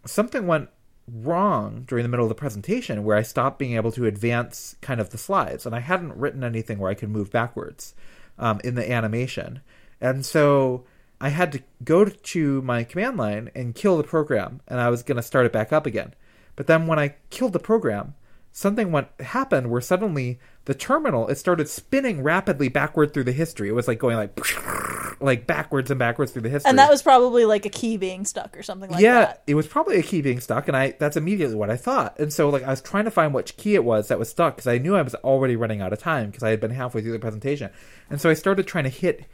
something 0.04 0.46
went 0.46 0.68
wrong 1.06 1.84
during 1.86 2.02
the 2.02 2.08
middle 2.08 2.24
of 2.24 2.30
the 2.30 2.34
presentation 2.34 3.04
where 3.04 3.16
I 3.16 3.22
stopped 3.22 3.58
being 3.58 3.76
able 3.76 3.92
to 3.92 4.06
advance 4.06 4.74
kind 4.80 5.00
of 5.00 5.10
the 5.10 5.18
slides. 5.18 5.66
And 5.66 5.74
I 5.74 5.80
hadn't 5.80 6.16
written 6.16 6.42
anything 6.42 6.78
where 6.78 6.90
I 6.90 6.94
could 6.94 7.10
move 7.10 7.30
backwards 7.30 7.94
um, 8.38 8.60
in 8.64 8.74
the 8.74 8.90
animation. 8.90 9.60
And 10.00 10.24
so 10.24 10.84
I 11.20 11.28
had 11.28 11.52
to 11.52 11.62
go 11.84 12.04
to 12.04 12.62
my 12.62 12.84
command 12.84 13.16
line 13.16 13.50
and 13.54 13.74
kill 13.74 13.96
the 13.96 14.04
program, 14.04 14.60
and 14.66 14.80
I 14.80 14.90
was 14.90 15.02
going 15.02 15.16
to 15.16 15.22
start 15.22 15.46
it 15.46 15.52
back 15.52 15.72
up 15.72 15.86
again. 15.86 16.14
But 16.56 16.66
then 16.66 16.86
when 16.86 16.98
I 16.98 17.14
killed 17.30 17.52
the 17.52 17.58
program, 17.58 18.14
something 18.56 18.92
went 18.92 19.08
happened 19.20 19.68
where 19.68 19.80
suddenly 19.80 20.38
the 20.66 20.74
terminal 20.74 21.26
it 21.26 21.36
started 21.36 21.68
spinning 21.68 22.22
rapidly 22.22 22.68
backward 22.68 23.12
through 23.12 23.24
the 23.24 23.32
history. 23.32 23.68
It 23.68 23.72
was 23.72 23.88
like 23.88 23.98
going 23.98 24.16
like 24.16 24.38
like 25.20 25.46
backwards 25.46 25.90
and 25.90 25.98
backwards 25.98 26.30
through 26.30 26.42
the 26.42 26.48
history. 26.48 26.68
And 26.68 26.78
that 26.78 26.88
was 26.88 27.02
probably 27.02 27.44
like 27.44 27.66
a 27.66 27.68
key 27.68 27.96
being 27.96 28.24
stuck 28.24 28.56
or 28.56 28.62
something 28.62 28.90
like 28.90 29.02
yeah, 29.02 29.18
that. 29.18 29.42
Yeah, 29.46 29.52
it 29.52 29.54
was 29.56 29.66
probably 29.66 29.98
a 29.98 30.02
key 30.02 30.22
being 30.22 30.38
stuck, 30.38 30.68
and 30.68 30.76
I 30.76 30.92
that's 30.98 31.16
immediately 31.16 31.56
what 31.56 31.68
I 31.68 31.76
thought. 31.76 32.18
And 32.18 32.32
so 32.32 32.48
like 32.48 32.62
I 32.62 32.70
was 32.70 32.80
trying 32.80 33.04
to 33.04 33.10
find 33.10 33.34
which 33.34 33.56
key 33.56 33.74
it 33.74 33.84
was 33.84 34.06
that 34.08 34.20
was 34.20 34.30
stuck 34.30 34.56
because 34.56 34.68
I 34.68 34.78
knew 34.78 34.94
I 34.94 35.02
was 35.02 35.16
already 35.16 35.56
running 35.56 35.82
out 35.82 35.92
of 35.92 35.98
time 35.98 36.30
because 36.30 36.44
I 36.44 36.50
had 36.50 36.60
been 36.60 36.70
halfway 36.70 37.02
through 37.02 37.12
the 37.12 37.18
presentation, 37.18 37.70
and 38.08 38.20
so 38.20 38.30
I 38.30 38.34
started 38.34 38.68
trying 38.68 38.84
to 38.84 38.90
hit 38.90 39.24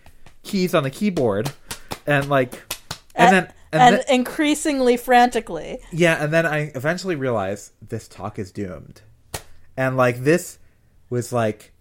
keys 0.43 0.75
on 0.75 0.83
the 0.83 0.91
keyboard, 0.91 1.53
and 2.07 2.29
like 2.29 2.55
and, 3.15 3.29
and, 3.29 3.35
then. 3.35 3.43
And, 3.73 3.83
And, 3.83 3.95
then, 3.99 4.05
increasingly 4.09 4.97
frantically. 4.97 5.79
yeah, 5.93 6.25
and 6.25 6.33
then 6.33 6.45
I 6.45 6.73
eventually 6.75 7.15
realized 7.15 7.71
this 7.87 8.09
talk 8.09 8.37
is 8.37 8.51
doomed. 8.51 9.03
And 9.77 9.97
like 9.97 10.25
this 10.25 10.59
was 11.09 11.33
like 11.33 11.73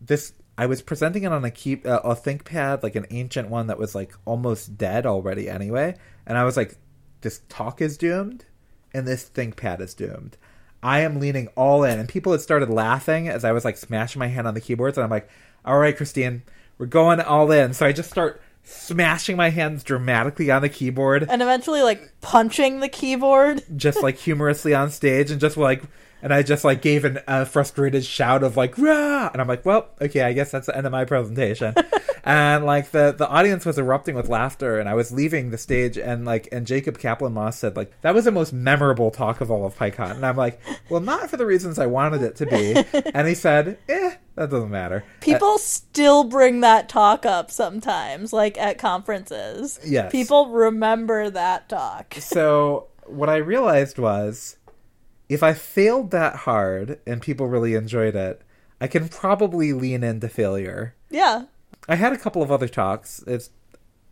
this 0.00 0.32
I 0.56 0.66
was 0.66 0.82
presenting 0.82 1.24
it 1.24 1.32
on 1.32 1.44
a 1.44 1.50
keep 1.50 1.86
uh, 1.86 2.00
a 2.04 2.14
ThinkPad, 2.14 2.82
like 2.82 2.94
an 2.94 3.06
ancient 3.10 3.48
one 3.48 3.66
that 3.66 3.78
was 3.78 3.94
like 3.94 4.14
almost 4.24 4.78
dead 4.78 5.06
already 5.06 5.48
anyway, 5.48 5.96
and 6.26 6.38
I 6.38 6.44
was 6.44 6.56
like 6.56 6.76
this 7.22 7.40
talk 7.48 7.80
is 7.80 7.96
doomed 7.96 8.44
and 8.92 9.06
this 9.06 9.28
ThinkPad 9.28 9.80
is 9.80 9.94
doomed. 9.94 10.36
I 10.82 11.00
am 11.00 11.18
leaning 11.18 11.48
all 11.56 11.82
in 11.84 11.98
and 11.98 12.08
people 12.08 12.32
had 12.32 12.42
started 12.42 12.68
laughing 12.68 13.28
as 13.28 13.44
I 13.44 13.52
was 13.52 13.64
like 13.64 13.76
smashing 13.76 14.20
my 14.20 14.28
hand 14.28 14.46
on 14.46 14.54
the 14.54 14.60
keyboards 14.60 14.98
and 14.98 15.04
I'm 15.04 15.10
like, 15.10 15.28
"All 15.64 15.78
right, 15.78 15.96
Christine, 15.96 16.42
we're 16.78 16.86
going 16.86 17.20
all 17.20 17.50
in." 17.50 17.72
So 17.72 17.86
I 17.86 17.92
just 17.92 18.10
start 18.10 18.40
smashing 18.64 19.36
my 19.36 19.50
hands 19.50 19.84
dramatically 19.84 20.50
on 20.50 20.62
the 20.62 20.68
keyboard 20.68 21.26
And 21.28 21.42
eventually, 21.42 21.82
like, 21.82 22.12
punching 22.22 22.80
the 22.80 22.88
keyboard. 22.88 23.62
just 23.76 24.02
like 24.02 24.16
humorously 24.16 24.74
on 24.74 24.90
stage 24.90 25.30
and 25.30 25.40
just 25.40 25.56
like 25.56 25.82
and 26.24 26.32
I 26.32 26.42
just 26.42 26.64
like 26.64 26.82
gave 26.82 27.04
an, 27.04 27.20
a 27.28 27.46
frustrated 27.46 28.04
shout 28.04 28.42
of 28.42 28.56
like 28.56 28.76
rah 28.78 29.30
and 29.32 29.40
I'm 29.40 29.46
like 29.46 29.64
well 29.64 29.90
okay 30.00 30.22
I 30.22 30.32
guess 30.32 30.50
that's 30.50 30.66
the 30.66 30.76
end 30.76 30.86
of 30.86 30.92
my 30.92 31.04
presentation 31.04 31.74
and 32.24 32.64
like 32.64 32.90
the 32.90 33.14
the 33.16 33.28
audience 33.28 33.64
was 33.64 33.78
erupting 33.78 34.16
with 34.16 34.28
laughter 34.28 34.80
and 34.80 34.88
I 34.88 34.94
was 34.94 35.12
leaving 35.12 35.50
the 35.50 35.58
stage 35.58 35.96
and 35.96 36.24
like 36.24 36.48
and 36.50 36.66
Jacob 36.66 36.98
Kaplan 36.98 37.34
Moss 37.34 37.58
said 37.58 37.76
like 37.76 37.92
that 38.00 38.14
was 38.14 38.24
the 38.24 38.32
most 38.32 38.52
memorable 38.52 39.10
talk 39.10 39.40
of 39.40 39.50
all 39.50 39.66
of 39.66 39.76
PyCon 39.76 40.16
and 40.16 40.26
I'm 40.26 40.36
like 40.36 40.60
well 40.88 41.00
not 41.00 41.30
for 41.30 41.36
the 41.36 41.46
reasons 41.46 41.78
I 41.78 41.86
wanted 41.86 42.22
it 42.22 42.36
to 42.36 42.46
be 42.46 42.74
and 43.14 43.28
he 43.28 43.34
said 43.34 43.78
eh 43.88 44.16
that 44.34 44.50
doesn't 44.50 44.70
matter 44.70 45.04
People 45.20 45.58
still 45.58 46.24
bring 46.24 46.60
that 46.60 46.88
talk 46.88 47.24
up 47.24 47.50
sometimes, 47.50 48.32
like 48.32 48.58
at 48.58 48.78
conferences. 48.78 49.78
Yes. 49.84 50.10
People 50.10 50.48
remember 50.48 51.30
that 51.30 51.68
talk. 51.68 52.14
so 52.18 52.88
what 53.06 53.28
I 53.28 53.36
realized 53.36 53.98
was 53.98 54.56
if 55.34 55.42
I 55.42 55.52
failed 55.52 56.12
that 56.12 56.36
hard 56.36 57.00
and 57.06 57.20
people 57.20 57.48
really 57.48 57.74
enjoyed 57.74 58.14
it, 58.14 58.40
I 58.80 58.86
can 58.86 59.08
probably 59.08 59.72
lean 59.72 60.04
into 60.04 60.28
failure. 60.28 60.94
Yeah. 61.10 61.46
I 61.88 61.96
had 61.96 62.12
a 62.12 62.18
couple 62.18 62.42
of 62.42 62.52
other 62.52 62.68
talks. 62.68 63.22
It's 63.26 63.50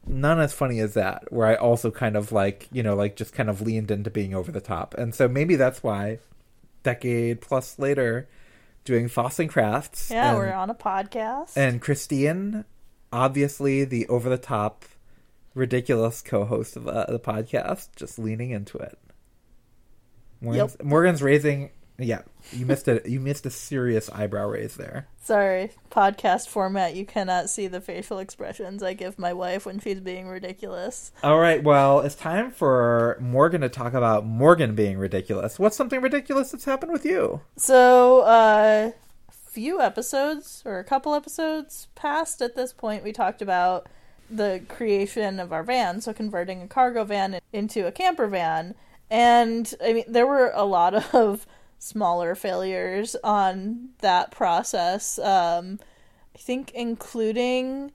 none 0.04 0.40
as 0.40 0.52
funny 0.52 0.80
as 0.80 0.94
that, 0.94 1.32
where 1.32 1.46
I 1.46 1.54
also 1.54 1.92
kind 1.92 2.16
of 2.16 2.32
like, 2.32 2.68
you 2.72 2.82
know, 2.82 2.96
like 2.96 3.14
just 3.14 3.34
kind 3.34 3.48
of 3.48 3.60
leaned 3.60 3.92
into 3.92 4.10
being 4.10 4.34
over 4.34 4.50
the 4.50 4.60
top. 4.60 4.94
And 4.98 5.14
so 5.14 5.28
maybe 5.28 5.54
that's 5.54 5.82
why 5.82 6.18
decade 6.82 7.40
plus 7.40 7.78
later 7.78 8.28
doing 8.84 9.08
Foss 9.08 9.38
and 9.38 9.48
Crafts. 9.48 10.10
Yeah, 10.10 10.30
and, 10.30 10.38
we're 10.38 10.52
on 10.52 10.70
a 10.70 10.74
podcast. 10.74 11.56
and 11.56 11.80
Christine, 11.80 12.64
obviously 13.12 13.84
the 13.84 14.08
over 14.08 14.28
the 14.28 14.38
top 14.38 14.84
ridiculous 15.54 16.20
co-host 16.20 16.76
of 16.76 16.88
uh, 16.88 17.06
the 17.08 17.20
podcast, 17.20 17.90
just 17.94 18.18
leaning 18.18 18.50
into 18.50 18.76
it. 18.78 18.98
Morgan's, 20.42 20.76
Morgan's 20.82 21.22
raising. 21.22 21.70
Yeah, 21.98 22.22
you 22.50 22.66
missed 22.66 22.88
a 22.88 23.00
You 23.04 23.20
missed 23.20 23.46
a 23.46 23.50
serious 23.50 24.10
eyebrow 24.10 24.48
raise 24.48 24.74
there. 24.74 25.06
Sorry, 25.22 25.70
podcast 25.90 26.48
format, 26.48 26.96
you 26.96 27.06
cannot 27.06 27.48
see 27.48 27.68
the 27.68 27.80
facial 27.80 28.18
expressions 28.18 28.82
I 28.82 28.94
give 28.94 29.18
my 29.20 29.32
wife 29.32 29.66
when 29.66 29.78
she's 29.78 30.00
being 30.00 30.26
ridiculous. 30.26 31.12
All 31.22 31.38
right, 31.38 31.62
well, 31.62 32.00
it's 32.00 32.16
time 32.16 32.50
for 32.50 33.16
Morgan 33.20 33.60
to 33.60 33.68
talk 33.68 33.94
about 33.94 34.26
Morgan 34.26 34.74
being 34.74 34.98
ridiculous. 34.98 35.60
What's 35.60 35.76
something 35.76 36.00
ridiculous 36.00 36.50
that's 36.50 36.64
happened 36.64 36.90
with 36.90 37.04
you? 37.04 37.42
So, 37.56 38.22
uh, 38.22 38.90
few 39.30 39.80
episodes 39.80 40.62
or 40.64 40.78
a 40.78 40.84
couple 40.84 41.14
episodes 41.14 41.86
past 41.94 42.42
at 42.42 42.56
this 42.56 42.72
point, 42.72 43.04
we 43.04 43.12
talked 43.12 43.42
about 43.42 43.86
the 44.28 44.62
creation 44.68 45.38
of 45.38 45.52
our 45.52 45.62
van, 45.62 46.00
so 46.00 46.12
converting 46.12 46.62
a 46.62 46.66
cargo 46.66 47.04
van 47.04 47.38
into 47.52 47.86
a 47.86 47.92
camper 47.92 48.26
van. 48.26 48.74
And 49.12 49.74
I 49.84 49.92
mean, 49.92 50.04
there 50.08 50.26
were 50.26 50.50
a 50.54 50.64
lot 50.64 50.94
of 51.14 51.46
smaller 51.78 52.34
failures 52.34 53.14
on 53.22 53.90
that 53.98 54.30
process. 54.30 55.18
Um, 55.18 55.78
I 56.34 56.38
think 56.38 56.72
including 56.74 57.92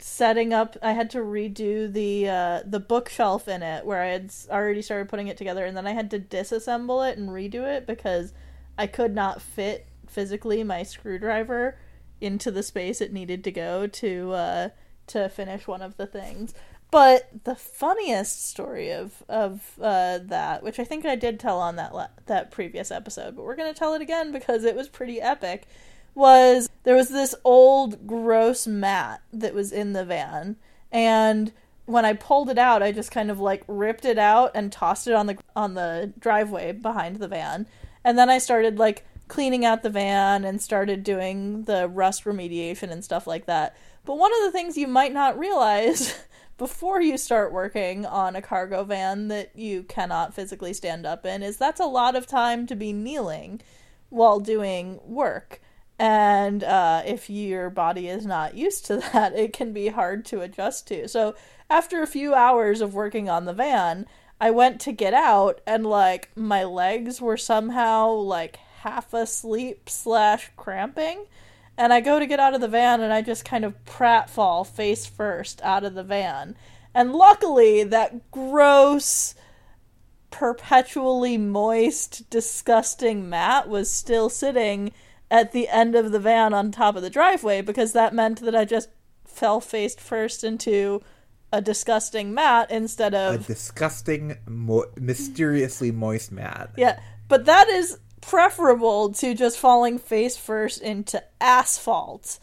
setting 0.00 0.52
up 0.52 0.76
I 0.80 0.92
had 0.92 1.10
to 1.10 1.18
redo 1.18 1.92
the 1.92 2.28
uh, 2.28 2.62
the 2.64 2.78
bookshelf 2.78 3.48
in 3.48 3.62
it 3.62 3.86
where 3.86 4.02
I 4.02 4.08
had 4.08 4.32
already 4.50 4.82
started 4.82 5.08
putting 5.08 5.28
it 5.28 5.36
together 5.36 5.64
and 5.64 5.76
then 5.76 5.86
I 5.88 5.92
had 5.92 6.10
to 6.12 6.20
disassemble 6.20 7.10
it 7.10 7.18
and 7.18 7.30
redo 7.30 7.66
it 7.66 7.84
because 7.84 8.32
I 8.76 8.86
could 8.86 9.14
not 9.14 9.42
fit 9.42 9.88
physically 10.06 10.62
my 10.62 10.82
screwdriver 10.82 11.78
into 12.20 12.50
the 12.50 12.62
space 12.62 13.00
it 13.00 13.12
needed 13.12 13.42
to 13.44 13.50
go 13.50 13.86
to 13.86 14.32
uh, 14.32 14.68
to 15.08 15.28
finish 15.30 15.66
one 15.66 15.82
of 15.82 15.96
the 15.96 16.06
things. 16.06 16.52
But 16.90 17.44
the 17.44 17.54
funniest 17.54 18.48
story 18.48 18.90
of 18.92 19.22
of 19.28 19.78
uh, 19.80 20.20
that, 20.22 20.62
which 20.62 20.78
I 20.78 20.84
think 20.84 21.04
I 21.04 21.16
did 21.16 21.38
tell 21.38 21.60
on 21.60 21.76
that 21.76 21.92
that 22.26 22.50
previous 22.50 22.90
episode, 22.90 23.36
but 23.36 23.44
we're 23.44 23.56
gonna 23.56 23.74
tell 23.74 23.94
it 23.94 24.00
again 24.00 24.32
because 24.32 24.64
it 24.64 24.74
was 24.74 24.88
pretty 24.88 25.20
epic, 25.20 25.66
was 26.14 26.70
there 26.84 26.96
was 26.96 27.10
this 27.10 27.34
old 27.44 28.06
gross 28.06 28.66
mat 28.66 29.20
that 29.32 29.52
was 29.54 29.70
in 29.70 29.92
the 29.92 30.04
van, 30.04 30.56
and 30.90 31.52
when 31.84 32.04
I 32.04 32.14
pulled 32.14 32.48
it 32.48 32.58
out, 32.58 32.82
I 32.82 32.92
just 32.92 33.10
kind 33.10 33.30
of 33.30 33.38
like 33.38 33.64
ripped 33.66 34.04
it 34.06 34.18
out 34.18 34.52
and 34.54 34.72
tossed 34.72 35.06
it 35.06 35.14
on 35.14 35.26
the 35.26 35.36
on 35.54 35.74
the 35.74 36.12
driveway 36.18 36.72
behind 36.72 37.16
the 37.16 37.28
van, 37.28 37.66
and 38.02 38.16
then 38.16 38.30
I 38.30 38.38
started 38.38 38.78
like 38.78 39.04
cleaning 39.28 39.64
out 39.64 39.82
the 39.82 39.90
van 39.90 40.44
and 40.44 40.60
started 40.60 41.04
doing 41.04 41.64
the 41.64 41.86
rust 41.86 42.24
remediation 42.24 42.90
and 42.90 43.04
stuff 43.04 43.26
like 43.26 43.44
that. 43.44 43.76
But 44.04 44.18
one 44.18 44.32
of 44.32 44.40
the 44.42 44.50
things 44.50 44.78
you 44.78 44.86
might 44.86 45.12
not 45.12 45.38
realize 45.38 46.18
before 46.58 47.00
you 47.00 47.16
start 47.16 47.52
working 47.52 48.04
on 48.04 48.36
a 48.36 48.42
cargo 48.42 48.84
van 48.84 49.28
that 49.28 49.56
you 49.56 49.84
cannot 49.84 50.34
physically 50.34 50.74
stand 50.74 51.06
up 51.06 51.24
in 51.24 51.42
is 51.42 51.56
that's 51.56 51.80
a 51.80 51.86
lot 51.86 52.16
of 52.16 52.26
time 52.26 52.66
to 52.66 52.74
be 52.74 52.92
kneeling 52.92 53.60
while 54.10 54.40
doing 54.40 55.00
work. 55.04 55.60
And 56.00 56.62
uh, 56.62 57.02
if 57.06 57.30
your 57.30 57.70
body 57.70 58.08
is 58.08 58.26
not 58.26 58.56
used 58.56 58.86
to 58.86 58.96
that, 59.12 59.34
it 59.34 59.52
can 59.52 59.72
be 59.72 59.88
hard 59.88 60.24
to 60.26 60.40
adjust 60.40 60.88
to. 60.88 61.08
So, 61.08 61.34
after 61.70 62.02
a 62.02 62.06
few 62.06 62.34
hours 62.34 62.80
of 62.80 62.94
working 62.94 63.28
on 63.28 63.44
the 63.44 63.52
van, 63.52 64.06
I 64.40 64.50
went 64.50 64.80
to 64.82 64.92
get 64.92 65.12
out, 65.12 65.60
and 65.66 65.84
like 65.84 66.30
my 66.36 66.64
legs 66.64 67.20
were 67.20 67.36
somehow 67.36 68.10
like 68.10 68.56
half 68.80 69.12
asleep 69.12 69.90
slash 69.90 70.50
cramping. 70.56 71.26
And 71.78 71.92
I 71.92 72.00
go 72.00 72.18
to 72.18 72.26
get 72.26 72.40
out 72.40 72.54
of 72.54 72.60
the 72.60 72.68
van, 72.68 73.00
and 73.00 73.12
I 73.12 73.22
just 73.22 73.44
kind 73.44 73.64
of 73.64 73.84
pratfall 73.86 74.66
face 74.66 75.06
first 75.06 75.62
out 75.62 75.84
of 75.84 75.94
the 75.94 76.02
van. 76.02 76.56
And 76.92 77.12
luckily, 77.14 77.84
that 77.84 78.30
gross, 78.32 79.34
perpetually 80.30 81.38
moist, 81.38 82.28
disgusting 82.30 83.28
mat 83.28 83.68
was 83.68 83.90
still 83.90 84.28
sitting 84.28 84.92
at 85.30 85.52
the 85.52 85.68
end 85.68 85.94
of 85.94 86.10
the 86.12 86.18
van 86.18 86.52
on 86.54 86.70
top 86.72 86.96
of 86.96 87.02
the 87.02 87.10
driveway 87.10 87.60
because 87.60 87.92
that 87.92 88.14
meant 88.14 88.40
that 88.40 88.54
I 88.56 88.64
just 88.64 88.88
fell 89.26 89.60
face 89.60 89.94
first 89.94 90.42
into 90.42 91.02
a 91.52 91.60
disgusting 91.60 92.34
mat 92.34 92.70
instead 92.70 93.14
of 93.14 93.34
A 93.34 93.38
disgusting, 93.38 94.36
mo- 94.46 94.86
mysteriously 94.96 95.90
moist 95.90 96.32
mat. 96.32 96.70
yeah. 96.76 96.98
But 97.28 97.44
that 97.44 97.68
is 97.68 97.98
preferable 98.20 99.12
to 99.12 99.34
just 99.34 99.58
falling 99.58 99.98
face 99.98 100.36
first 100.36 100.80
into 100.82 101.22
asphalt 101.40 102.38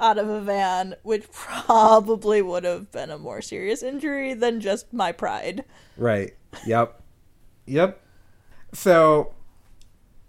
out 0.00 0.18
of 0.18 0.28
a 0.28 0.40
van, 0.40 0.94
which 1.02 1.28
probably 1.32 2.42
would 2.42 2.64
have 2.64 2.90
been 2.92 3.10
a 3.10 3.18
more 3.18 3.42
serious 3.42 3.82
injury 3.82 4.34
than 4.34 4.60
just 4.60 4.92
my 4.92 5.12
pride. 5.12 5.64
Right. 5.96 6.34
Yep. 6.66 7.00
yep. 7.66 8.00
So 8.72 9.34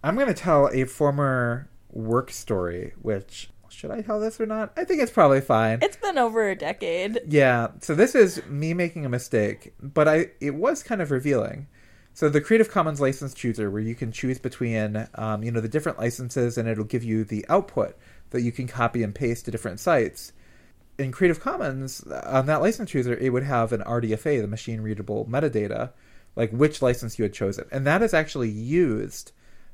I'm 0.02 0.14
going 0.14 0.28
to 0.28 0.34
tell 0.34 0.68
a 0.72 0.84
former 0.84 1.68
work 1.90 2.30
story, 2.30 2.92
which 3.00 3.50
should 3.68 3.90
I 3.90 4.00
tell 4.00 4.20
this 4.20 4.40
or 4.40 4.46
not? 4.46 4.72
I 4.76 4.84
think 4.84 5.02
it's 5.02 5.12
probably 5.12 5.40
fine. 5.40 5.80
It's 5.82 5.96
been 5.96 6.16
over 6.16 6.48
a 6.48 6.56
decade. 6.56 7.20
Yeah. 7.28 7.68
So 7.80 7.94
this 7.94 8.14
is 8.14 8.44
me 8.46 8.72
making 8.72 9.04
a 9.04 9.08
mistake, 9.08 9.74
but 9.80 10.08
I 10.08 10.30
it 10.40 10.54
was 10.54 10.82
kind 10.82 11.02
of 11.02 11.10
revealing. 11.10 11.66
So 12.16 12.30
the 12.30 12.40
Creative 12.40 12.70
Commons 12.70 12.98
license 12.98 13.34
chooser, 13.34 13.70
where 13.70 13.82
you 13.82 13.94
can 13.94 14.10
choose 14.10 14.38
between, 14.38 15.06
um, 15.16 15.42
you 15.42 15.50
know, 15.50 15.60
the 15.60 15.68
different 15.68 15.98
licenses, 15.98 16.56
and 16.56 16.66
it'll 16.66 16.84
give 16.84 17.04
you 17.04 17.24
the 17.24 17.44
output 17.50 17.94
that 18.30 18.40
you 18.40 18.52
can 18.52 18.66
copy 18.66 19.02
and 19.02 19.14
paste 19.14 19.44
to 19.44 19.50
different 19.50 19.80
sites. 19.80 20.32
In 20.98 21.12
Creative 21.12 21.38
Commons, 21.38 22.02
on 22.04 22.46
that 22.46 22.62
license 22.62 22.90
chooser, 22.90 23.14
it 23.14 23.34
would 23.34 23.42
have 23.42 23.70
an 23.70 23.82
RDFA, 23.82 24.40
the 24.40 24.46
machine 24.46 24.80
readable 24.80 25.26
metadata, 25.26 25.90
like 26.36 26.50
which 26.52 26.80
license 26.80 27.18
you 27.18 27.22
had 27.24 27.34
chosen, 27.34 27.66
and 27.70 27.86
that 27.86 28.00
is 28.00 28.14
actually 28.14 28.48
used 28.48 29.32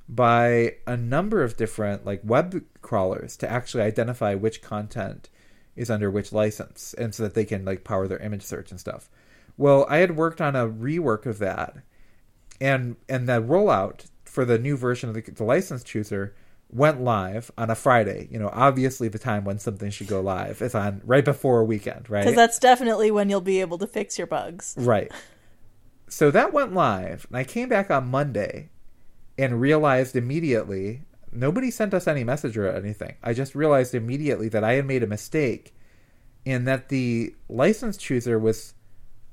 by 0.09 0.75
a 0.85 0.97
number 0.97 1.45
of 1.45 1.57
different 1.57 2.05
like 2.05 2.23
web 2.25 2.65
crawlers 2.81 3.37
to 3.37 3.49
actually 3.49 3.85
identify 3.85 4.35
which 4.35 4.63
content 4.63 5.29
is 5.77 5.91
under 5.91 6.11
which 6.11 6.33
license 6.33 6.93
and 6.95 7.15
so 7.15 7.23
that 7.23 7.35
they 7.35 7.45
can 7.45 7.65
like 7.65 7.85
power 7.85 8.09
their 8.09 8.19
image 8.19 8.43
search 8.43 8.73
and 8.73 8.81
stuff. 8.81 9.09
Well, 9.57 9.87
I 9.89 9.99
had 9.99 10.17
worked 10.17 10.41
on 10.41 10.57
a 10.57 10.69
rework 10.69 11.25
of 11.25 11.39
that 11.39 11.77
and 12.63 12.97
and 13.09 13.29
the 13.29 13.43
rollout 13.43 14.07
for 14.25 14.45
the 14.45 14.57
new 14.57 14.77
version 14.77 15.09
of 15.09 15.15
the, 15.17 15.21
the 15.21 15.45
license 15.45 15.83
chooser 15.83 16.35
went 16.71 17.03
live 17.03 17.51
on 17.59 17.69
a 17.69 17.75
Friday. 17.75 18.29
You 18.31 18.39
know, 18.39 18.49
obviously 18.53 19.09
the 19.09 19.19
time 19.19 19.45
when 19.45 19.59
something 19.59 19.91
should 19.91 20.07
go 20.07 20.21
live 20.23 20.63
is 20.63 20.75
on 20.75 21.03
right 21.05 21.25
before 21.25 21.61
a 21.61 21.65
weekend, 21.65 22.09
right? 22.09 22.21
Because 22.21 22.37
that's 22.37 22.59
definitely 22.59 23.11
when 23.11 23.29
you'll 23.29 23.43
be 23.43 23.61
able 23.61 23.77
to 23.79 23.87
fix 23.87 24.17
your 24.17 24.29
bugs. 24.29 24.75
Right. 24.79 25.13
So 26.09 26.31
that 26.31 26.53
went 26.53 26.73
live, 26.73 27.27
and 27.29 27.37
I 27.37 27.45
came 27.45 27.69
back 27.69 27.91
on 27.91 28.09
Monday 28.09 28.71
and 29.37 29.61
realized 29.61 30.15
immediately 30.15 31.03
nobody 31.33 31.71
sent 31.71 31.93
us 31.93 32.07
any 32.07 32.23
message 32.23 32.57
or 32.57 32.71
anything. 32.71 33.17
I 33.23 33.35
just 33.35 33.55
realized 33.55 33.95
immediately 33.95 34.49
that 34.51 34.63
I 34.63 34.75
had 34.75 34.87
made 34.87 35.03
a 35.03 35.07
mistake 35.07 35.75
and 36.47 36.67
that 36.69 36.91
the 36.91 37.35
license 37.49 37.97
chooser 37.97 38.39
was 38.39 38.75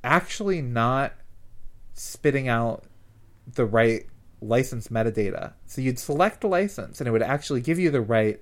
actually 0.04 0.62
not 0.62 1.14
spitting 1.94 2.48
out 2.48 2.86
the 3.56 3.66
right 3.66 4.06
license 4.42 4.88
metadata. 4.88 5.54
So 5.66 5.82
you'd 5.82 6.00
select 6.00 6.44
a 6.44 6.48
license 6.48 7.00
and 7.00 7.08
it 7.08 7.12
would 7.12 7.22
actually 7.22 7.62
give 7.62 7.80
you 7.80 7.92
the 7.92 8.02
right 8.02 8.42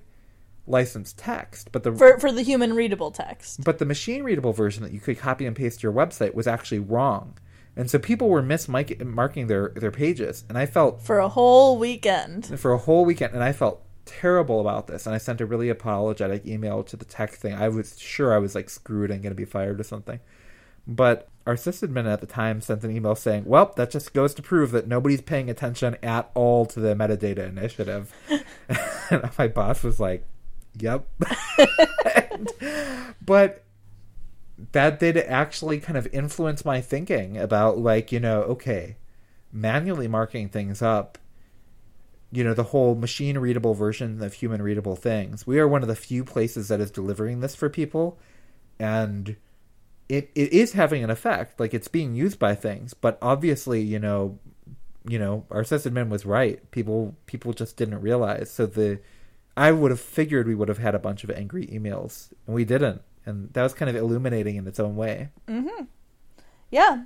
license 0.66 1.14
text, 1.16 1.72
but 1.72 1.82
the 1.82 1.92
for 1.92 2.18
for 2.18 2.30
the 2.30 2.42
human 2.42 2.74
readable 2.74 3.10
text. 3.10 3.64
But 3.64 3.78
the 3.78 3.84
machine 3.84 4.22
readable 4.22 4.52
version 4.52 4.82
that 4.82 4.92
you 4.92 5.00
could 5.00 5.18
copy 5.18 5.46
and 5.46 5.56
paste 5.56 5.80
to 5.80 5.84
your 5.84 5.92
website 5.92 6.34
was 6.34 6.46
actually 6.46 6.80
wrong. 6.80 7.38
And 7.74 7.90
so 7.90 7.98
people 7.98 8.28
were 8.28 8.42
mismarking 8.42 9.48
their 9.48 9.70
their 9.70 9.90
pages, 9.90 10.44
and 10.48 10.58
I 10.58 10.66
felt 10.66 11.00
for 11.00 11.18
a 11.18 11.28
whole 11.28 11.78
weekend. 11.78 12.58
For 12.58 12.72
a 12.72 12.78
whole 12.78 13.04
weekend, 13.04 13.34
and 13.34 13.42
I 13.42 13.52
felt 13.52 13.82
terrible 14.04 14.60
about 14.60 14.86
this. 14.86 15.06
And 15.06 15.14
I 15.14 15.18
sent 15.18 15.40
a 15.40 15.46
really 15.46 15.68
apologetic 15.68 16.46
email 16.46 16.82
to 16.84 16.96
the 16.96 17.04
tech 17.04 17.30
thing. 17.30 17.54
I 17.54 17.68
was 17.68 17.98
sure 17.98 18.34
I 18.34 18.38
was 18.38 18.54
like 18.54 18.68
screwed 18.70 19.10
and 19.10 19.22
going 19.22 19.30
to 19.30 19.36
be 19.36 19.44
fired 19.44 19.80
or 19.80 19.84
something. 19.84 20.18
But 20.88 21.28
our 21.46 21.54
sysadmin 21.54 22.10
at 22.10 22.20
the 22.20 22.26
time 22.26 22.62
sent 22.62 22.82
an 22.82 22.90
email 22.90 23.14
saying, 23.14 23.44
"Well, 23.44 23.72
that 23.76 23.90
just 23.90 24.14
goes 24.14 24.34
to 24.34 24.42
prove 24.42 24.70
that 24.72 24.88
nobody's 24.88 25.20
paying 25.20 25.50
attention 25.50 25.96
at 26.02 26.30
all 26.34 26.64
to 26.66 26.80
the 26.80 26.94
metadata 26.94 27.46
initiative." 27.46 28.12
and 29.10 29.30
my 29.38 29.48
boss 29.48 29.84
was 29.84 30.00
like, 30.00 30.24
"Yep." 30.78 31.06
and, 32.30 32.50
but 33.24 33.64
that 34.72 34.98
did 34.98 35.16
actually 35.16 35.78
kind 35.78 35.96
of 35.96 36.06
influence 36.12 36.64
my 36.64 36.80
thinking 36.80 37.36
about 37.36 37.78
like 37.78 38.10
you 38.10 38.20
know 38.20 38.42
okay 38.42 38.96
manually 39.52 40.08
marking 40.08 40.48
things 40.48 40.82
up 40.82 41.16
you 42.32 42.42
know 42.42 42.54
the 42.54 42.64
whole 42.64 42.94
machine 42.94 43.38
readable 43.38 43.74
version 43.74 44.22
of 44.22 44.34
human 44.34 44.60
readable 44.60 44.96
things 44.96 45.46
we 45.46 45.58
are 45.58 45.68
one 45.68 45.82
of 45.82 45.88
the 45.88 45.96
few 45.96 46.24
places 46.24 46.68
that 46.68 46.80
is 46.80 46.90
delivering 46.90 47.40
this 47.40 47.54
for 47.54 47.70
people 47.70 48.18
and 48.78 49.36
it, 50.08 50.30
it 50.34 50.52
is 50.52 50.72
having 50.72 51.04
an 51.04 51.10
effect 51.10 51.60
like 51.60 51.74
it's 51.74 51.88
being 51.88 52.14
used 52.14 52.38
by 52.38 52.54
things 52.54 52.94
but 52.94 53.18
obviously 53.20 53.80
you 53.80 53.98
know 53.98 54.38
you 55.06 55.18
know 55.18 55.44
our 55.50 55.62
sysadmin 55.62 56.08
was 56.08 56.24
right 56.24 56.70
people 56.70 57.16
people 57.26 57.52
just 57.52 57.76
didn't 57.76 58.00
realize 58.00 58.50
so 58.50 58.66
the 58.66 58.98
i 59.56 59.70
would 59.70 59.90
have 59.90 60.00
figured 60.00 60.46
we 60.46 60.54
would 60.54 60.68
have 60.68 60.78
had 60.78 60.94
a 60.94 60.98
bunch 60.98 61.24
of 61.24 61.30
angry 61.30 61.66
emails 61.66 62.28
and 62.46 62.54
we 62.54 62.64
didn't 62.64 63.02
and 63.28 63.52
that 63.52 63.62
was 63.62 63.74
kind 63.74 63.90
of 63.90 63.96
illuminating 63.96 64.56
in 64.56 64.66
its 64.66 64.80
own 64.80 64.96
way. 64.96 65.28
Mm-hmm. 65.46 65.84
Yeah. 66.70 67.04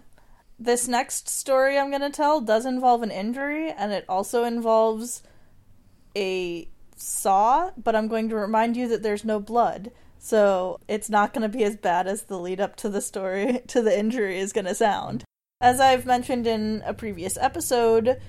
This 0.57 0.87
next 0.87 1.29
story 1.29 1.77
I'm 1.77 1.91
going 1.91 2.03
to 2.03 2.11
tell 2.11 2.41
does 2.41 2.65
involve 2.65 3.03
an 3.03 3.11
injury, 3.11 3.71
and 3.71 3.93
it 3.93 4.05
also 4.09 4.45
involves 4.45 5.25
a 6.15 6.69
saw, 6.95 7.73
but 7.77 7.97
I'm 7.97 8.07
going 8.07 8.29
to 8.29 8.37
remind 8.37 8.77
you 8.77 8.87
that 8.87 9.03
there's 9.03 9.25
no 9.25 9.41
blood. 9.41 9.91
So 10.25 10.79
it's 10.87 11.11
not 11.11 11.35
going 11.35 11.43
to 11.43 11.49
be 11.49 11.65
as 11.65 11.77
bad 11.77 12.07
as 12.07 12.23
the 12.23 12.39
lead 12.39 12.61
up 12.61 12.77
to 12.77 12.89
the 12.89 13.01
story, 13.01 13.61
to 13.67 13.83
the 13.83 13.99
injury, 13.99 14.39
is 14.39 14.53
going 14.53 14.67
to 14.67 14.75
sound. 14.75 15.25
As 15.61 15.81
I've 15.81 16.07
mentioned 16.07 16.47
in 16.47 16.81
a 16.87 16.95
previous 16.95 17.37
episode, 17.37 18.21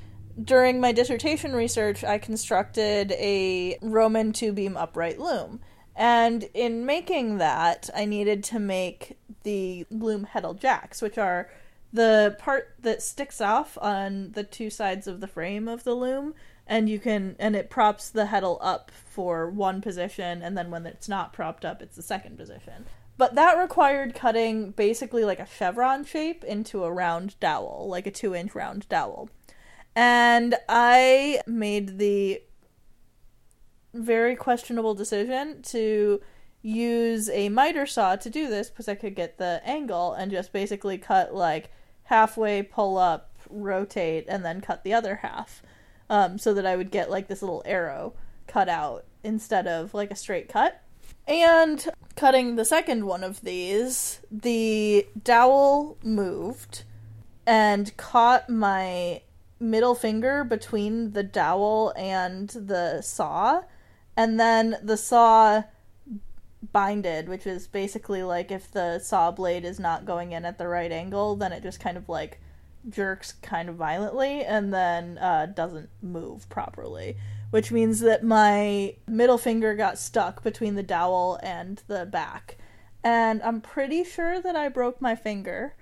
during 0.44 0.82
my 0.82 0.92
dissertation 0.92 1.54
research, 1.54 2.04
I 2.04 2.18
constructed 2.18 3.12
a 3.12 3.78
Roman 3.84 4.34
two 4.34 4.54
beam 4.54 4.76
upright 4.76 5.20
loom. 5.20 5.60
And 5.96 6.50
in 6.56 6.88
making 6.88 7.38
that, 7.38 7.92
I 7.96 8.06
needed 8.06 8.44
to 8.46 8.60
make 8.60 9.20
the 9.44 9.86
loom 9.92 10.28
heddle 10.34 10.60
jacks, 10.60 11.00
which 11.00 11.20
are 11.20 11.52
the 11.92 12.36
part 12.40 12.74
that 12.80 13.04
sticks 13.04 13.40
off 13.40 13.78
on 13.80 14.32
the 14.32 14.44
two 14.44 14.72
sides 14.72 15.06
of 15.06 15.20
the 15.20 15.28
frame 15.28 15.68
of 15.68 15.84
the 15.84 15.94
loom 15.94 16.34
and 16.66 16.90
you 16.90 17.00
can 17.00 17.36
and 17.40 17.56
it 17.56 17.70
props 17.70 18.10
the 18.10 18.26
heddle 18.26 18.58
up 18.62 18.92
for 18.92 19.50
one 19.50 19.82
position 19.82 20.42
and 20.42 20.58
then 20.58 20.72
when 20.72 20.86
it's 20.86 21.10
not 21.10 21.34
propped 21.34 21.66
up 21.66 21.82
it's 21.82 21.96
the 21.96 22.02
second 22.02 22.38
position 22.38 22.86
but 23.18 23.36
that 23.36 23.58
required 23.58 24.16
cutting 24.16 24.72
basically 24.72 25.24
like 25.24 25.40
a 25.40 25.46
chevron 25.46 26.04
shape 26.04 26.44
into 26.44 26.84
a 26.84 26.92
round 26.92 27.40
dowel 27.40 27.88
like 27.90 28.08
a 28.08 28.12
two 28.12 28.34
inch 28.34 28.56
round 28.56 28.88
dowel 28.90 29.30
and 29.96 30.56
i 30.70 31.40
made 31.46 32.00
the 32.00 32.42
very 33.94 34.36
questionable 34.36 34.96
decision 34.96 35.62
to 35.62 36.20
use 36.64 37.30
a 37.30 37.50
miter 37.50 37.86
saw 37.86 38.16
to 38.16 38.30
do 38.30 38.50
this 38.50 38.70
because 38.70 38.88
I 38.88 38.96
could 38.96 39.16
get 39.16 39.38
the 39.38 39.62
angle 39.66 40.14
and 40.14 40.32
just 40.32 40.54
basically 40.54 40.98
cut 40.98 41.36
like 41.36 41.70
halfway, 42.04 42.64
pull 42.64 42.98
up, 42.98 43.38
rotate, 43.50 44.26
and 44.28 44.44
then 44.44 44.62
cut 44.62 44.84
the 44.84 44.94
other 44.94 45.18
half. 45.18 45.62
Um, 46.10 46.38
so 46.38 46.54
that 46.54 46.66
I 46.66 46.76
would 46.76 46.92
get 46.92 47.10
like 47.10 47.28
this 47.28 47.42
little 47.42 47.64
arrow 47.66 48.14
cut 48.46 48.70
out 48.70 49.06
instead 49.24 49.68
of 49.68 49.94
like 49.94 50.12
a 50.12 50.16
straight 50.16 50.50
cut. 50.50 50.82
And 51.28 51.88
cutting 52.16 52.56
the 52.56 52.66
second 52.66 53.06
one 53.06 53.24
of 53.24 53.42
these, 53.42 54.20
the 54.30 55.08
dowel 55.24 55.98
moved 56.04 56.84
and 57.48 57.96
caught 57.98 58.50
my 58.50 59.22
middle 59.60 59.96
finger 59.96 60.44
between 60.44 61.12
the 61.12 61.24
dowel 61.24 61.94
and 61.96 62.50
the 62.50 63.02
saw 63.02 63.62
and 64.16 64.40
then 64.40 64.78
the 64.84 64.98
saw 64.98 65.64
binded, 66.72 67.28
which 67.28 67.46
is 67.46 67.68
basically 67.68 68.24
like 68.24 68.52
if 68.52 68.72
the 68.72 69.00
saw 69.00 69.32
blade 69.32 69.66
is 69.66 69.80
not 69.80 70.06
going 70.06 70.32
in 70.32 70.46
at 70.46 70.58
the 70.58 70.68
right 70.68 70.92
angle, 70.92 71.36
then 71.36 71.52
it 71.52 71.64
just 71.64 71.80
kind 71.80 71.98
of 71.98 72.08
like 72.08 72.40
jerks 72.90 73.34
kind 73.42 73.70
of 73.70 73.76
violently 73.76 74.44
and 74.44 74.74
then 74.74 75.18
uh, 75.18 75.48
doesn't 75.48 75.90
move 76.02 76.48
properly. 76.50 77.18
Which 77.52 77.72
means 77.72 78.00
that 78.00 78.24
my 78.24 78.96
middle 79.08 79.38
finger 79.38 79.76
got 79.76 80.00
stuck 80.00 80.42
between 80.42 80.74
the 80.74 80.82
dowel 80.82 81.40
and 81.44 81.84
the 81.88 82.06
back. 82.06 82.58
And 83.04 83.44
I'm 83.44 83.62
pretty 83.62 84.04
sure 84.04 84.42
that 84.42 84.56
I 84.56 84.70
broke 84.70 85.00
my 85.00 85.16
finger. 85.16 85.76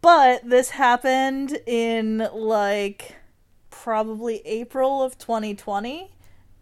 But 0.00 0.48
this 0.48 0.70
happened 0.70 1.58
in 1.66 2.28
like 2.32 3.16
probably 3.70 4.44
April 4.46 5.02
of 5.02 5.18
2020 5.18 6.15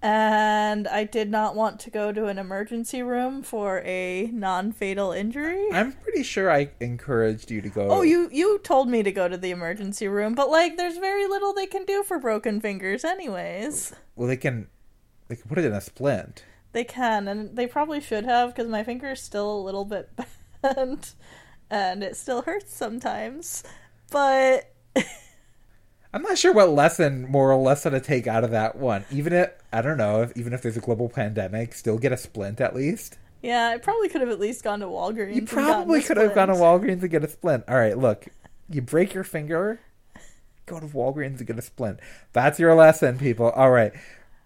and 0.04 0.86
I 0.86 1.04
did 1.04 1.30
not 1.30 1.56
want 1.56 1.80
to 1.80 1.90
go 1.90 2.12
to 2.12 2.26
an 2.26 2.38
emergency 2.38 3.02
room 3.02 3.42
for 3.42 3.80
a 3.86 4.28
non-fatal 4.34 5.12
injury. 5.12 5.66
I'm 5.72 5.92
pretty 5.92 6.22
sure 6.22 6.50
I 6.50 6.72
encouraged 6.78 7.50
you 7.50 7.62
to 7.62 7.70
go. 7.70 7.88
Oh, 7.88 8.02
you 8.02 8.28
you 8.30 8.58
told 8.58 8.90
me 8.90 9.02
to 9.02 9.10
go 9.10 9.28
to 9.28 9.38
the 9.38 9.50
emergency 9.50 10.06
room, 10.06 10.34
but 10.34 10.50
like 10.50 10.76
there's 10.76 10.98
very 10.98 11.26
little 11.26 11.54
they 11.54 11.64
can 11.64 11.86
do 11.86 12.02
for 12.02 12.18
broken 12.18 12.60
fingers 12.60 13.02
anyways. 13.02 13.94
Well, 14.14 14.28
they 14.28 14.36
can 14.36 14.68
they 15.28 15.36
can 15.36 15.48
put 15.48 15.56
it 15.56 15.64
in 15.64 15.72
a 15.72 15.80
splint. 15.80 16.44
They 16.72 16.84
can 16.84 17.26
and 17.26 17.56
they 17.56 17.66
probably 17.66 18.02
should 18.02 18.26
have 18.26 18.54
cuz 18.54 18.68
my 18.68 18.84
finger 18.84 19.12
is 19.12 19.22
still 19.22 19.50
a 19.50 19.62
little 19.62 19.86
bit 19.86 20.10
bent 20.62 21.14
and 21.70 22.04
it 22.04 22.18
still 22.18 22.42
hurts 22.42 22.76
sometimes. 22.76 23.64
But 24.10 24.70
I'm 26.14 26.22
not 26.22 26.38
sure 26.38 26.52
what 26.52 26.70
lesson, 26.70 27.28
moral 27.28 27.60
lesson 27.60 27.92
to 27.92 28.00
take 28.00 28.28
out 28.28 28.44
of 28.44 28.52
that 28.52 28.76
one. 28.76 29.04
Even 29.10 29.32
if 29.32 29.50
I 29.72 29.82
don't 29.82 29.98
know, 29.98 30.22
if, 30.22 30.36
even 30.36 30.52
if 30.52 30.62
there's 30.62 30.76
a 30.76 30.80
global 30.80 31.08
pandemic, 31.08 31.74
still 31.74 31.98
get 31.98 32.12
a 32.12 32.16
splint 32.16 32.60
at 32.60 32.72
least. 32.72 33.18
Yeah, 33.42 33.70
I 33.74 33.78
probably 33.78 34.08
could 34.08 34.20
have 34.20 34.30
at 34.30 34.38
least 34.38 34.62
gone 34.62 34.78
to 34.78 34.86
Walgreens. 34.86 35.34
You 35.34 35.44
probably 35.44 36.02
could 36.02 36.16
have 36.16 36.32
gone 36.32 36.48
to. 36.48 36.54
Walgreens 36.54 37.02
and 37.02 37.10
get 37.10 37.24
a 37.24 37.28
splint. 37.28 37.64
All 37.66 37.74
right, 37.74 37.98
look, 37.98 38.28
you 38.70 38.80
break 38.80 39.12
your 39.12 39.24
finger, 39.24 39.80
go 40.66 40.78
to 40.78 40.86
Walgreens 40.86 41.38
and 41.38 41.48
get 41.48 41.58
a 41.58 41.62
splint. 41.62 41.98
That's 42.32 42.60
your 42.60 42.76
lesson, 42.76 43.18
people. 43.18 43.50
All 43.50 43.72
right, 43.72 43.92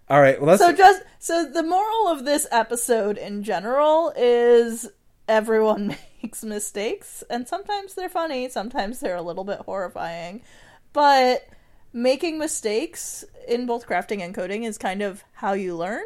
all 0.08 0.22
right. 0.22 0.40
Well. 0.40 0.56
So 0.56 0.72
just 0.72 1.02
so 1.18 1.44
the 1.44 1.62
moral 1.62 2.08
of 2.08 2.24
this 2.24 2.46
episode 2.50 3.18
in 3.18 3.42
general 3.42 4.14
is 4.16 4.88
everyone 5.28 5.88
makes 6.22 6.42
mistakes 6.42 7.22
and 7.28 7.46
sometimes 7.46 7.92
they're 7.92 8.08
funny, 8.08 8.48
sometimes 8.48 9.00
they're 9.00 9.16
a 9.16 9.22
little 9.22 9.44
bit 9.44 9.58
horrifying. 9.58 10.40
But 10.94 11.46
making 11.92 12.38
mistakes 12.38 13.24
in 13.46 13.66
both 13.66 13.86
crafting 13.86 14.22
and 14.22 14.34
coding 14.34 14.64
is 14.64 14.78
kind 14.78 15.02
of 15.02 15.24
how 15.32 15.52
you 15.52 15.74
learn. 15.76 16.04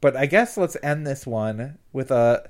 but 0.00 0.16
I 0.16 0.26
guess 0.26 0.56
let's 0.56 0.76
end 0.82 1.06
this 1.06 1.26
one 1.26 1.78
with 1.92 2.10
a 2.10 2.48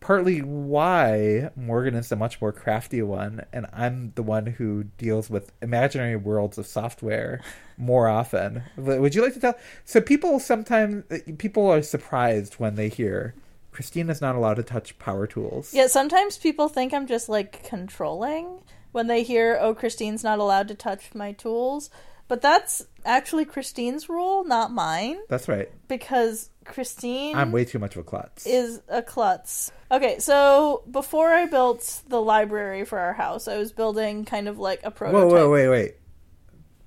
partly 0.00 0.40
why 0.40 1.50
Morgan 1.54 1.94
is 1.94 2.08
the 2.08 2.16
much 2.16 2.40
more 2.40 2.52
crafty 2.52 3.02
one, 3.02 3.44
and 3.52 3.66
I'm 3.72 4.12
the 4.14 4.22
one 4.22 4.46
who 4.46 4.84
deals 4.96 5.28
with 5.30 5.52
imaginary 5.62 6.16
worlds 6.16 6.58
of 6.58 6.66
software 6.66 7.42
more 7.76 8.08
often. 8.08 8.62
Would 8.76 9.14
you 9.14 9.22
like 9.22 9.34
to 9.34 9.40
tell? 9.40 9.54
So 9.84 10.00
people 10.00 10.40
sometimes 10.40 11.04
people 11.38 11.68
are 11.68 11.82
surprised 11.82 12.54
when 12.54 12.74
they 12.74 12.88
hear 12.88 13.34
Christine 13.72 14.10
is 14.10 14.20
not 14.20 14.34
allowed 14.34 14.54
to 14.54 14.62
touch 14.62 14.98
power 14.98 15.26
tools. 15.26 15.72
Yeah, 15.72 15.86
sometimes 15.86 16.38
people 16.38 16.68
think 16.68 16.92
I'm 16.92 17.06
just 17.06 17.28
like 17.28 17.62
controlling 17.62 18.62
when 18.92 19.06
they 19.06 19.22
hear, 19.22 19.58
"Oh, 19.60 19.74
Christine's 19.74 20.24
not 20.24 20.38
allowed 20.38 20.68
to 20.68 20.74
touch 20.74 21.14
my 21.14 21.32
tools." 21.32 21.90
But 22.28 22.40
that's 22.42 22.86
actually 23.04 23.44
Christine's 23.44 24.08
rule, 24.08 24.44
not 24.44 24.70
mine, 24.70 25.18
That's 25.28 25.48
right. 25.48 25.68
because 25.88 26.50
Christine 26.64 27.34
I'm 27.36 27.50
way 27.50 27.64
too 27.64 27.80
much 27.80 27.96
of 27.96 28.02
a 28.02 28.04
klutz. 28.04 28.46
is 28.46 28.80
a 28.88 29.02
klutz. 29.02 29.72
Okay, 29.90 30.20
so 30.20 30.84
before 30.88 31.30
I 31.30 31.46
built 31.46 32.02
the 32.06 32.22
library 32.22 32.84
for 32.84 33.00
our 33.00 33.14
house, 33.14 33.48
I 33.48 33.58
was 33.58 33.72
building 33.72 34.24
kind 34.24 34.46
of 34.46 34.60
like 34.60 34.78
a 34.84 34.92
prototype. 34.92 35.28
Whoa, 35.28 35.34
whoa, 35.48 35.50
wait, 35.50 35.68
wait. 35.68 35.94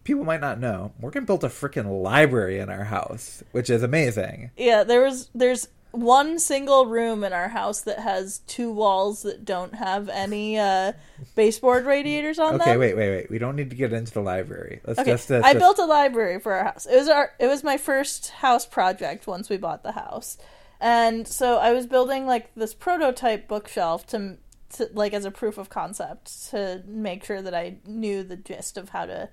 People 0.05 0.23
might 0.23 0.39
not 0.39 0.61
know. 0.61 0.93
Morgan 0.99 1.25
built 1.25 1.43
a 1.43 1.49
freaking 1.49 2.01
library 2.01 2.59
in 2.59 2.69
our 2.69 2.85
house, 2.85 3.43
which 3.51 3.69
is 3.69 3.83
amazing. 3.83 4.51
Yeah, 4.55 4.85
there 4.85 5.01
was 5.01 5.29
there's 5.35 5.67
one 5.93 6.39
single 6.39 6.87
room 6.87 7.23
in 7.23 7.31
our 7.33 7.49
house 7.49 7.81
that 7.81 7.99
has 7.99 8.39
two 8.39 8.71
walls 8.71 9.21
that 9.21 9.45
don't 9.45 9.75
have 9.75 10.09
any 10.09 10.57
uh, 10.57 10.91
baseboard 11.35 11.85
radiators 11.85 12.39
on 12.39 12.53
them. 12.53 12.61
Okay, 12.61 12.77
wait, 12.77 12.97
wait, 12.97 13.09
wait. 13.11 13.29
We 13.29 13.37
don't 13.37 13.55
need 13.55 13.69
to 13.69 13.75
get 13.75 13.93
into 13.93 14.11
the 14.11 14.21
library. 14.21 14.81
Let's 14.85 14.99
Okay, 14.99 15.11
just. 15.11 15.29
let's 15.29 15.45
I 15.45 15.53
just- 15.53 15.61
built 15.61 15.77
a 15.77 15.85
library 15.85 16.39
for 16.39 16.53
our 16.53 16.63
house. 16.65 16.87
It 16.87 16.97
was 16.97 17.07
our 17.07 17.31
it 17.39 17.45
was 17.47 17.63
my 17.63 17.77
first 17.77 18.31
house 18.31 18.65
project 18.65 19.27
once 19.27 19.49
we 19.49 19.57
bought 19.57 19.83
the 19.83 19.91
house. 19.91 20.37
And 20.81 21.27
so 21.27 21.59
I 21.59 21.71
was 21.71 21.85
building 21.85 22.25
like 22.25 22.53
this 22.55 22.73
prototype 22.73 23.47
bookshelf 23.47 24.05
to, 24.07 24.37
to 24.71 24.89
like 24.93 25.13
as 25.13 25.23
a 25.25 25.31
proof 25.31 25.57
of 25.59 25.69
concept 25.69 26.49
to 26.49 26.81
make 26.87 27.23
sure 27.23 27.41
that 27.41 27.53
I 27.53 27.75
knew 27.85 28.23
the 28.23 28.35
gist 28.35 28.77
of 28.77 28.89
how 28.89 29.05
to 29.05 29.29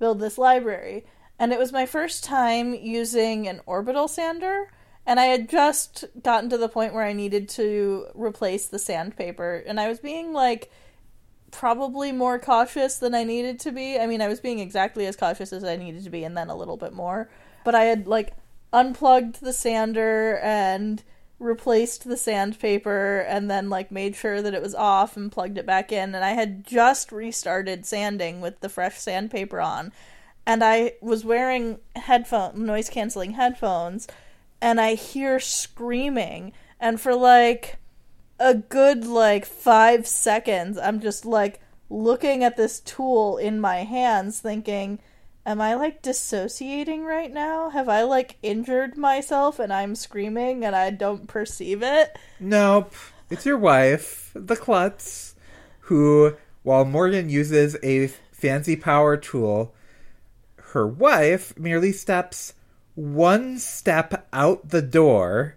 build 0.00 0.18
this 0.18 0.36
library. 0.36 1.06
And 1.38 1.52
it 1.52 1.58
was 1.58 1.72
my 1.72 1.86
first 1.86 2.24
time 2.24 2.74
using 2.74 3.46
an 3.48 3.60
orbital 3.64 4.08
sander 4.08 4.72
and 5.10 5.18
I 5.18 5.24
had 5.24 5.48
just 5.48 6.04
gotten 6.22 6.50
to 6.50 6.56
the 6.56 6.68
point 6.68 6.94
where 6.94 7.02
I 7.02 7.12
needed 7.12 7.48
to 7.48 8.06
replace 8.14 8.66
the 8.68 8.78
sandpaper 8.78 9.64
and 9.66 9.80
I 9.80 9.88
was 9.88 9.98
being 9.98 10.32
like 10.32 10.70
probably 11.50 12.12
more 12.12 12.38
cautious 12.38 12.98
than 12.98 13.12
I 13.12 13.24
needed 13.24 13.58
to 13.60 13.72
be. 13.72 13.98
I 13.98 14.06
mean, 14.06 14.22
I 14.22 14.28
was 14.28 14.38
being 14.38 14.60
exactly 14.60 15.06
as 15.06 15.16
cautious 15.16 15.52
as 15.52 15.64
I 15.64 15.74
needed 15.74 16.04
to 16.04 16.10
be 16.10 16.22
and 16.22 16.36
then 16.36 16.48
a 16.48 16.54
little 16.54 16.76
bit 16.76 16.92
more. 16.92 17.28
But 17.64 17.74
I 17.74 17.86
had 17.86 18.06
like 18.06 18.34
unplugged 18.72 19.40
the 19.40 19.52
sander 19.52 20.38
and 20.44 21.02
replaced 21.40 22.04
the 22.04 22.16
sandpaper 22.16 23.26
and 23.26 23.50
then 23.50 23.68
like 23.68 23.90
made 23.90 24.14
sure 24.14 24.40
that 24.40 24.54
it 24.54 24.62
was 24.62 24.76
off 24.76 25.16
and 25.16 25.32
plugged 25.32 25.58
it 25.58 25.66
back 25.66 25.90
in 25.90 26.14
and 26.14 26.24
I 26.24 26.34
had 26.34 26.64
just 26.64 27.10
restarted 27.10 27.84
sanding 27.84 28.40
with 28.40 28.60
the 28.60 28.68
fresh 28.68 29.00
sandpaper 29.00 29.60
on 29.60 29.92
and 30.46 30.62
I 30.62 30.92
was 31.00 31.24
wearing 31.24 31.80
headphone 31.96 32.64
noise 32.64 32.88
canceling 32.88 33.32
headphones 33.32 34.06
and 34.60 34.80
I 34.80 34.94
hear 34.94 35.40
screaming 35.40 36.52
and 36.78 37.00
for 37.00 37.14
like 37.14 37.76
a 38.38 38.54
good 38.54 39.04
like 39.04 39.44
five 39.44 40.06
seconds, 40.06 40.78
I'm 40.78 41.00
just 41.00 41.24
like 41.24 41.60
looking 41.88 42.42
at 42.42 42.56
this 42.56 42.80
tool 42.80 43.36
in 43.36 43.60
my 43.60 43.78
hands, 43.78 44.40
thinking, 44.40 45.00
Am 45.46 45.60
I 45.60 45.74
like 45.74 46.02
dissociating 46.02 47.04
right 47.04 47.32
now? 47.32 47.70
Have 47.70 47.88
I 47.88 48.02
like 48.02 48.36
injured 48.42 48.96
myself 48.96 49.58
and 49.58 49.72
I'm 49.72 49.94
screaming 49.94 50.64
and 50.64 50.76
I 50.76 50.90
don't 50.90 51.26
perceive 51.26 51.82
it? 51.82 52.18
Nope. 52.38 52.94
It's 53.30 53.46
your 53.46 53.58
wife, 53.58 54.32
the 54.34 54.56
klutz, 54.56 55.34
who, 55.80 56.36
while 56.62 56.84
Morgan 56.84 57.30
uses 57.30 57.76
a 57.82 58.08
fancy 58.32 58.76
power 58.76 59.16
tool, 59.16 59.74
her 60.56 60.86
wife 60.86 61.58
merely 61.58 61.92
steps 61.92 62.54
one 62.94 63.58
step 63.58 64.26
out 64.32 64.68
the 64.70 64.82
door 64.82 65.56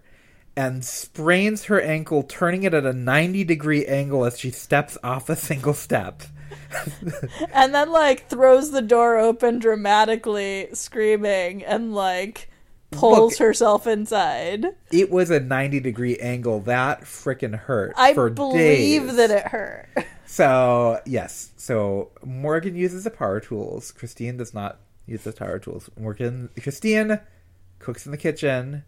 and 0.56 0.84
sprains 0.84 1.64
her 1.64 1.80
ankle, 1.80 2.22
turning 2.22 2.62
it 2.62 2.74
at 2.74 2.86
a 2.86 2.92
90 2.92 3.44
degree 3.44 3.84
angle 3.86 4.24
as 4.24 4.38
she 4.38 4.50
steps 4.50 4.96
off 5.02 5.28
a 5.28 5.36
single 5.36 5.74
step. 5.74 6.22
And 7.52 7.74
then 7.74 7.90
like 7.90 8.28
throws 8.28 8.70
the 8.70 8.82
door 8.82 9.18
open 9.18 9.58
dramatically, 9.58 10.68
screaming, 10.72 11.64
and 11.64 11.94
like 11.94 12.48
pulls 12.90 13.32
Look- 13.32 13.38
herself 13.40 13.86
inside. 13.86 14.66
It 14.92 15.10
was 15.10 15.30
a 15.30 15.40
90 15.40 15.80
degree 15.80 16.16
angle. 16.18 16.60
That 16.60 17.02
frickin' 17.02 17.58
hurt. 17.58 17.94
I 17.96 18.12
believe 18.12 19.06
days. 19.06 19.16
that 19.16 19.30
it 19.30 19.46
hurt. 19.48 19.88
So 20.26 21.00
yes, 21.06 21.52
so 21.56 22.10
Morgan 22.24 22.74
uses 22.74 23.04
the 23.04 23.10
power 23.10 23.38
tools. 23.38 23.92
Christine 23.92 24.36
does 24.36 24.52
not 24.52 24.80
use 25.06 25.22
the 25.24 25.32
power 25.32 25.58
tools. 25.58 25.90
Morgan, 25.98 26.48
Christine 26.60 27.20
cooks 27.78 28.06
in 28.06 28.12
the 28.12 28.18
kitchen 28.18 28.84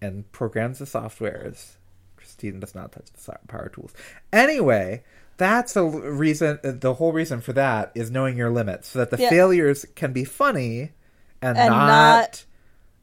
and 0.00 0.30
programs 0.32 0.78
the 0.78 0.84
softwares. 0.84 1.72
Christine 2.16 2.60
does 2.60 2.74
not 2.74 2.92
touch 2.92 3.06
the 3.12 3.36
power 3.48 3.68
tools. 3.74 3.92
Anyway, 4.32 5.02
that's 5.36 5.74
the 5.74 5.84
reason. 5.84 6.58
Uh, 6.64 6.72
the 6.78 6.94
whole 6.94 7.12
reason 7.12 7.40
for 7.40 7.52
that 7.54 7.90
is 7.94 8.10
knowing 8.10 8.36
your 8.36 8.50
limits, 8.50 8.88
so 8.88 9.00
that 9.00 9.10
the 9.10 9.18
Yeah. 9.18 9.30
failures 9.30 9.84
can 9.96 10.12
be 10.12 10.24
funny 10.24 10.92
and, 11.40 11.58
And 11.58 11.70
not, 11.70 11.86
not- 11.88 12.44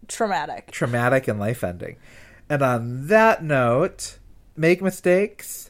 Traumatic. 0.07 0.71
traumatic 0.71 1.27
and 1.27 1.39
life 1.39 1.63
ending. 1.63 1.97
And 2.49 2.61
on 2.61 3.07
that 3.07 3.43
note, 3.43 4.17
make 4.55 4.81
mistakes. 4.81 5.69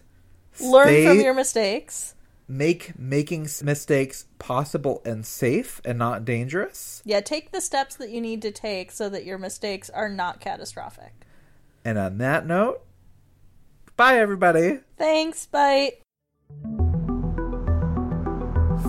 Learn 0.61 0.87
stay- 0.87 1.05
from 1.07 1.19
your 1.19 1.33
mistakes. 1.33 2.13
Make 2.51 2.97
making 2.97 3.47
mistakes 3.61 4.25
possible 4.39 5.03
and 5.05 5.23
safe 5.23 5.79
and 5.85 5.99
not 5.99 6.25
dangerous. 6.25 7.03
Yeah, 7.05 7.21
take 7.21 7.51
the 7.51 7.61
steps 7.61 7.95
that 7.97 8.09
you 8.09 8.19
need 8.19 8.41
to 8.41 8.51
take 8.51 8.91
so 8.91 9.07
that 9.07 9.23
your 9.23 9.37
mistakes 9.37 9.91
are 9.91 10.09
not 10.09 10.39
catastrophic. 10.39 11.13
And 11.85 11.99
on 11.99 12.17
that 12.17 12.47
note, 12.47 12.81
bye 13.95 14.17
everybody. 14.17 14.79
Thanks, 14.97 15.45
bye. 15.45 15.91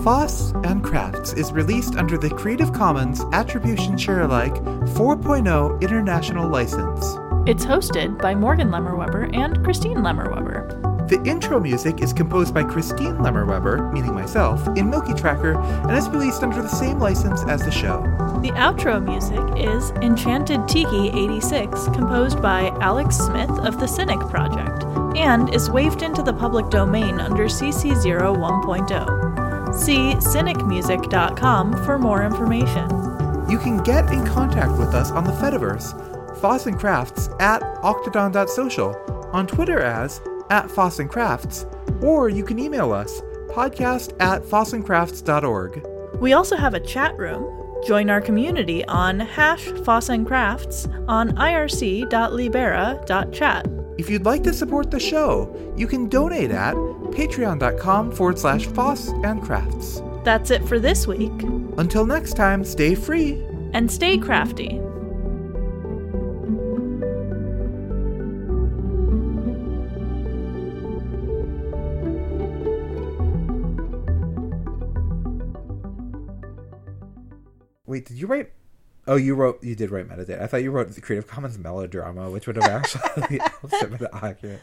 Foss 0.02 0.52
and 0.64 0.82
Crafts 0.82 1.34
is 1.34 1.52
released 1.52 1.96
under 1.96 2.16
the 2.16 2.30
Creative 2.30 2.72
Commons 2.72 3.22
Attribution 3.34 3.98
Share 3.98 4.22
Alike 4.22 4.54
4.0 4.54 5.82
International 5.82 6.48
License. 6.48 7.04
It's 7.46 7.66
hosted 7.66 8.18
by 8.22 8.34
Morgan 8.34 8.70
Lemmer-Webber 8.70 9.28
and 9.34 9.62
Christine 9.62 10.02
Lemmer-Webber. 10.02 10.89
The 11.10 11.20
intro 11.24 11.58
music 11.58 12.02
is 12.02 12.12
composed 12.12 12.54
by 12.54 12.62
Christine 12.62 13.18
Lemmer-Webber, 13.18 13.90
meaning 13.90 14.14
myself, 14.14 14.64
in 14.68 14.88
MilkyTracker 14.88 15.88
and 15.88 15.98
is 15.98 16.08
released 16.08 16.44
under 16.44 16.62
the 16.62 16.68
same 16.68 17.00
license 17.00 17.42
as 17.48 17.64
the 17.64 17.72
show. 17.72 18.02
The 18.42 18.52
outro 18.52 19.04
music 19.04 19.40
is 19.58 19.90
Enchanted 20.02 20.68
Tiki 20.68 21.08
86, 21.08 21.86
composed 21.86 22.40
by 22.40 22.68
Alex 22.80 23.16
Smith 23.16 23.50
of 23.50 23.80
the 23.80 23.88
Cynic 23.88 24.20
Project, 24.20 24.84
and 25.16 25.52
is 25.52 25.68
waived 25.68 26.02
into 26.02 26.22
the 26.22 26.32
public 26.32 26.70
domain 26.70 27.18
under 27.18 27.46
CC0 27.46 28.36
1.0. 28.36 29.74
See 29.74 30.14
cynicmusic.com 30.14 31.84
for 31.84 31.98
more 31.98 32.22
information. 32.22 32.88
You 33.50 33.58
can 33.58 33.82
get 33.82 34.12
in 34.12 34.24
contact 34.24 34.78
with 34.78 34.94
us 34.94 35.10
on 35.10 35.24
the 35.24 35.32
Fediverse, 35.32 36.38
Foss 36.38 36.66
and 36.66 36.78
Crafts 36.78 37.30
at 37.40 37.62
octodon.social, 37.82 38.94
on 39.32 39.48
Twitter 39.48 39.80
as 39.80 40.20
at 40.50 40.70
Foss 40.70 40.98
and 40.98 41.08
Crafts, 41.08 41.64
or 42.02 42.28
you 42.28 42.44
can 42.44 42.58
email 42.58 42.92
us, 42.92 43.22
podcast 43.48 44.14
at 44.20 44.42
fossandcrafts.org. 44.42 45.86
We 46.20 46.32
also 46.32 46.56
have 46.56 46.74
a 46.74 46.80
chat 46.80 47.16
room. 47.16 47.56
Join 47.86 48.10
our 48.10 48.20
community 48.20 48.84
on 48.84 49.20
hash 49.20 49.70
Crafts 49.84 50.88
on 51.08 51.30
irc.libera.chat. 51.30 53.66
If 53.98 54.08
you'd 54.08 54.24
like 54.24 54.42
to 54.44 54.54
support 54.54 54.90
the 54.90 55.00
show, 55.00 55.74
you 55.76 55.86
can 55.86 56.08
donate 56.08 56.50
at 56.50 56.74
patreon.com 56.74 58.12
forward 58.12 58.38
slash 58.38 58.66
Foss 58.66 59.08
and 59.08 59.42
Crafts. 59.42 60.02
That's 60.24 60.50
it 60.50 60.66
for 60.66 60.78
this 60.78 61.06
week. 61.06 61.42
Until 61.78 62.06
next 62.06 62.34
time, 62.34 62.64
stay 62.64 62.94
free. 62.94 63.42
And 63.72 63.90
stay 63.90 64.18
crafty. 64.18 64.80
Wait, 77.90 78.06
did 78.06 78.18
you 78.18 78.28
write? 78.28 78.52
Oh, 79.08 79.16
you 79.16 79.34
wrote. 79.34 79.64
You 79.64 79.74
did 79.74 79.90
write 79.90 80.08
meditate. 80.08 80.38
I 80.38 80.46
thought 80.46 80.62
you 80.62 80.70
wrote 80.70 80.88
the 80.92 81.00
Creative 81.00 81.26
Commons 81.26 81.58
melodrama, 81.58 82.30
which 82.30 82.46
would 82.46 82.54
have 82.54 82.64
actually 82.70 83.40
been 83.98 84.06
accurate. 84.12 84.60